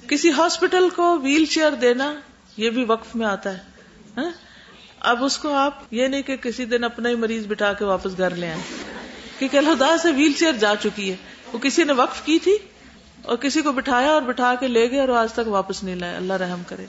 [0.09, 2.13] کسی ہاسپٹل کو ویل چیئر دینا
[2.57, 3.59] یہ بھی وقف میں آتا ہے
[4.17, 4.29] ہاں؟
[4.99, 8.17] اب اس کو آپ یہ نہیں کہ کسی دن اپنا ہی مریض بٹھا کے واپس
[8.17, 8.61] گھر لے آئے
[9.39, 11.15] کیونکہ اللہ سے ویل چیئر جا چکی ہے۔
[11.53, 12.57] وہ کسی نے وقف کی تھی
[13.21, 16.15] اور کسی کو بٹھایا اور بٹھا کے لے گئے اور آج تک واپس نہیں لائے۔
[16.15, 16.85] اللہ رحم کرے۔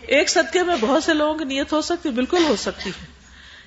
[0.00, 3.06] ایک صدقے میں بہت سے لوگوں کی نیت ہو سکتی، بالکل ہو سکتی ہے۔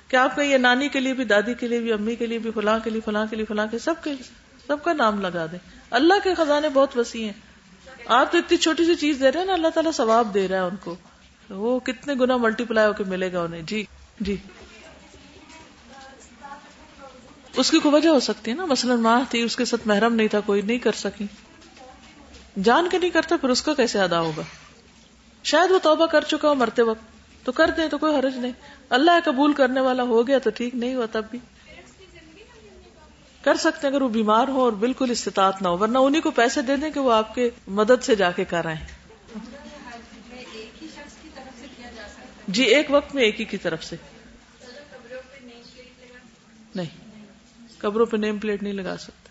[0.08, 2.50] کہ آپ یہ نانی کے لیے بھی، دادی کے لیے بھی، امی کے لیے بھی،
[2.50, 4.10] فلاں کے لیے، فلاں کے لیے، فلاں کے سب کے،
[4.66, 5.58] سب کا نام لگا دیں۔
[5.94, 7.32] اللہ کے خزانے بہت وسیع ہیں۔
[8.06, 10.56] آپ تو اتنی چھوٹی سی چیز دے رہے ہیں نا، اللہ تعالیٰ ثواب دے رہا
[10.56, 10.96] ہے ان کو۔
[11.50, 13.84] وہ کتنے گنا ملٹی پلائی ہو کے ملے گا انہیں۔ جی
[14.20, 14.36] جی۔
[17.56, 20.14] اس کی کوئی وجہ ہو سکتی ہے نا؟ مثلاً ماں تھی، اس کے ساتھ محرم
[20.14, 21.26] نہیں تھا، کوئی نہیں کر سکی۔
[22.62, 24.42] جان کے نہیں کرتا، پھر اس کا کیسے ادا ہوگا؟
[25.44, 27.00] شاید وہ توبہ کر چکا ہو مرتے وقت۔
[27.46, 28.52] تو کر دیں، تو کوئی حرج نہیں۔
[28.90, 31.38] اللہ قبول کرنے والا ہو گیا تو ٹھیک، نہیں ہوا تب بھی۔
[33.44, 36.30] کر سکتے ہیں اگر وہ بیمار ہو اور بالکل استطاعت نہ ہو، ورنہ انہیں کو
[36.30, 38.66] پیسے دے دیں کہ وہ آپ کے مدد سے جا کے کر
[42.48, 43.96] جی ایک وقت میں ایک ہی کی طرف سے۔
[46.74, 46.86] نہیں،
[47.78, 49.28] قبروں پہ نیم پلیٹ نہیں لگا سکتے۔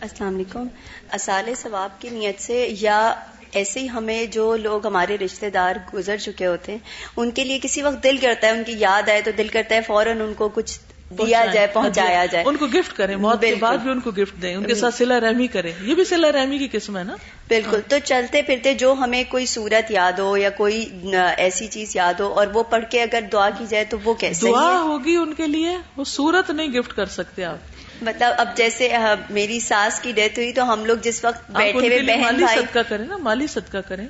[0.00, 0.66] السلام علیکم۔
[1.10, 3.14] اصال ثواب کی نیت سے یا
[3.52, 6.78] ایسے ہی ہمیں جو لوگ ہمارے رشتہ دار گزر چکے ہوتے ہیں،
[7.16, 9.74] ان کے لیے کسی وقت دل کرتا ہے، ان کی یاد آئے تو دل کرتا
[9.74, 10.80] ہے فوراً ان کو کچھ
[11.10, 14.42] دیا جائے پہنچایا جائے۔ ان کو گفٹ کریں موت کے بعد بھی ان کو گفٹ
[14.42, 17.16] دیں۔ ان کے ساتھ سلا رحمی کریں۔ یہ بھی سلا رحمی کی قسم ہے نا؟
[17.48, 20.90] بالکل۔ تو چلتے پھرتے جو ہمیں کوئی صورت یاد ہو یا کوئی
[21.36, 24.50] ایسی چیز یاد ہو اور وہ پڑھ کے اگر دعا کی جائے تو وہ کیسے
[24.50, 27.56] دعا ہوگی ان کے لیے؟ وہ صورت نہیں گفٹ کر سکتے آپ۔
[28.02, 28.88] مطلب اب جیسے
[29.30, 32.78] میری ساس کی ڈیتھ ہوئی تو ہم لوگ جس وقت بیٹھے ہوئے بہن مالی صدقہ
[32.88, 34.08] کریں نا مالی صدقہ کریں۔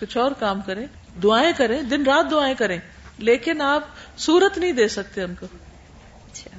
[0.00, 0.86] کچھ اور کام کریں۔
[1.22, 2.78] دعائیں کریں دن رات دعائیں کریں۔
[3.18, 3.82] لیکن آپ
[4.18, 5.46] صورت نہیں دے سکتے ان کو۔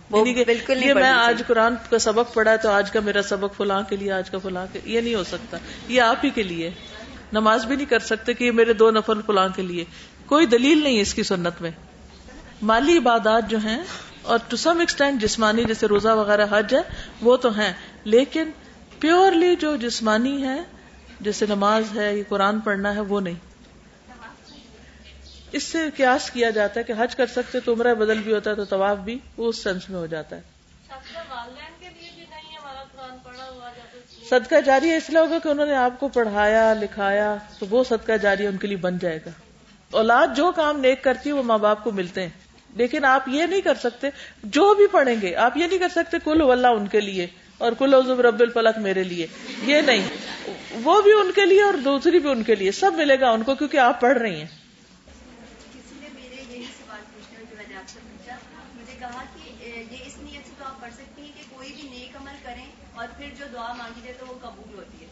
[0.10, 3.95] بالکل یہ میں آج قرآن کا سبق پڑھا تو آج کا میرا سبق فلاں کے
[3.95, 6.72] لیے آج کا فلاں کے یہ نہیں ہو سکتا۔ یہ آپ ہی کے لیے۔
[7.34, 9.86] نماز بھی نہیں کر سکتے کہ یہ میرے دو نفل فلاں کے لیے۔
[10.26, 11.72] کوئی دلیل نہیں ہے اس کی سنت میں۔
[12.62, 13.84] مالی عبادات جو ہیں
[14.22, 16.82] اور ٹو سم ایکسٹینٹ جسمانی جیسے روزہ وغیرہ حج ہے
[17.22, 18.49] وہ تو ہیں۔ لیکن
[18.99, 20.62] پیورلی جو جسمانی ہے
[21.22, 23.55] جیسے نماز ہے یہ قرآن پڑھنا ہے وہ نہیں۔
[25.51, 28.49] اس سے قیاس کیا جاتا ہے کہ حج کر سکتے تو عمرہ بدل بھی ہوتا
[28.49, 30.41] ہے تو طواف بھی وہ اس سینس میں ہو جاتا ہے۔
[34.29, 38.17] صدقہ جاری اس لیے ہوگا کہ انہوں نے آپ کو پڑھایا لکھایا تو وہ صدقہ
[38.17, 39.29] جاری ان کے لیے بن جائے گا۔
[39.91, 42.29] اولاد جو کام نیک کرتی ہے وہ ماں باپ کو ملتے ہیں۔
[42.75, 44.07] لیکن آپ یہ نہیں کر سکتے
[44.43, 47.27] جو بھی پڑھیں گے آپ یہ نہیں کر سکتے کل اللہ ان کے لیے
[47.57, 49.27] اور کل عزب رب الفلق میرے لیے۔
[49.61, 50.07] یہ نہیں۔
[50.83, 53.43] وہ بھی ان کے لیے اور دوسری بھی ان کے لیے سب ملے گا ان
[53.43, 54.64] کو کیونکہ آپ پڑھ رہی ہیں۔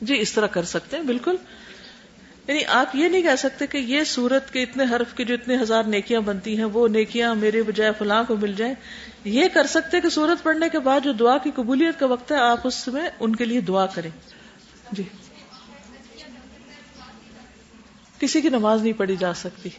[0.04, 1.36] جی اس طرح کر سکتے ہیں، بالکل۔
[2.48, 5.58] یعنی آپ یہ نہیں کہہ سکتے کہ یہ سورت کے اتنے حرف کے جو اتنے
[5.62, 8.74] ہزار نیکیاں بنتی ہیں، وہ نیکیاں میرے بجائے فلاں کو مل جائیں۔
[9.24, 12.38] یہ کر سکتے کہ سورت پڑھنے کے بعد جو دعا کی قبولیت کا وقت ہے،
[12.38, 14.10] آپ اس میں ان کے لیے دعا کریں۔
[14.92, 15.04] جی۔
[18.20, 19.70] کسی کی نماز نہیں پڑھی جا سکتی۔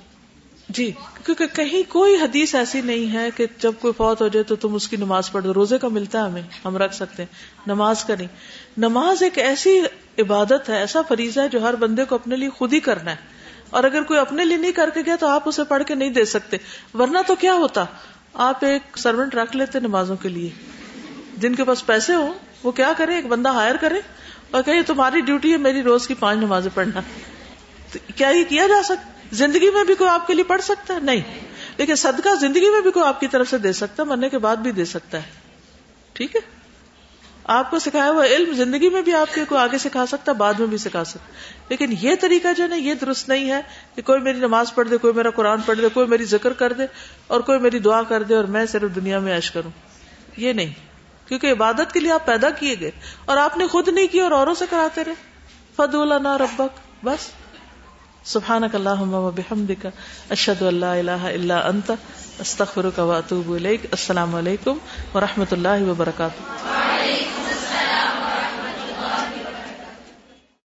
[0.74, 0.92] جی
[1.24, 4.74] کیونکہ کہیں کوئی حدیث ایسی نہیں ہے کہ جب کوئی فوت ہو جائے تو تم
[4.74, 7.34] اس کی نماز پڑھ دو، روزے کا ملتا ہے ہمیں، ہم رکھ سکتے ہیں،
[7.66, 8.28] نماز کا نہیں۔
[8.76, 9.80] نماز ایک ایسی
[10.18, 13.16] عبادت ہے، ایسا فریضہ ہے جو ہر بندے کو اپنے لیے خود ہی کرنا ہے۔
[13.70, 16.10] اور اگر کوئی اپنے لیے نہیں کر کے گیا تو آپ اسے پڑھ کے نہیں
[16.10, 16.56] دے سکتے۔
[16.94, 17.84] ورنہ تو کیا ہوتا؟
[18.34, 20.50] آپ ایک سروینٹ رکھ لیتے نمازوں کے لیے۔
[21.36, 24.00] جن کے پاس پیسے ہوں، وہ کیا کرے ایک بندہ ہائر کرے
[24.50, 27.00] اور کہ تمہاری ڈیوٹی ہے، میری روز کی پانچ نمازیں پڑھنا۔
[28.16, 31.00] کیا یہ کیا جا سکتا؟ زندگی میں بھی کوئی آپ کے لیے پڑھ سکتا ہے؟
[31.00, 31.20] نہیں.
[31.76, 34.38] لیکن صدقہ زندگی میں بھی کوئی آپ کی طرف سے دے سکتا ہے، مرنے کے
[34.38, 35.30] بعد بھی دے سکتا ہے۔
[36.12, 36.40] ٹھیک ہے؟
[37.44, 40.36] آپ کو سکھایا ہوا علم زندگی میں بھی آپ کے کوئی آگے سکھا سکتا ہے،
[40.36, 41.32] بعد میں بھی سکھا سکتا
[41.68, 43.60] لیکن یہ طریقہ جو ہے یہ درست نہیں ہے
[43.94, 46.72] کہ کوئی میری نماز پڑھ دے، کوئی میرا قرآن پڑھ دے، کوئی میری ذکر کر
[46.72, 46.82] دے
[47.26, 49.70] اور کوئی میری دعا کر دے اور میں صرف دنیا میں عش کروں۔
[50.36, 50.72] یہ نہیں۔
[51.28, 52.90] کیونکہ عبادت کے لیے آپ پیدا کیے گئے
[53.24, 55.14] اور آپ نے خود نہیں کی اور اوروں سے کراتے رہے۔
[55.76, 57.43] فد اللہ ربک، بس۔
[58.24, 59.88] سبحان کا اللہ بحمد کا
[60.30, 61.90] اشد اللہ اللہ انت
[62.38, 64.78] استخر کا واطوب السلام علیکم
[65.14, 66.42] و رحمۃ اللہ وبرکاتہ۔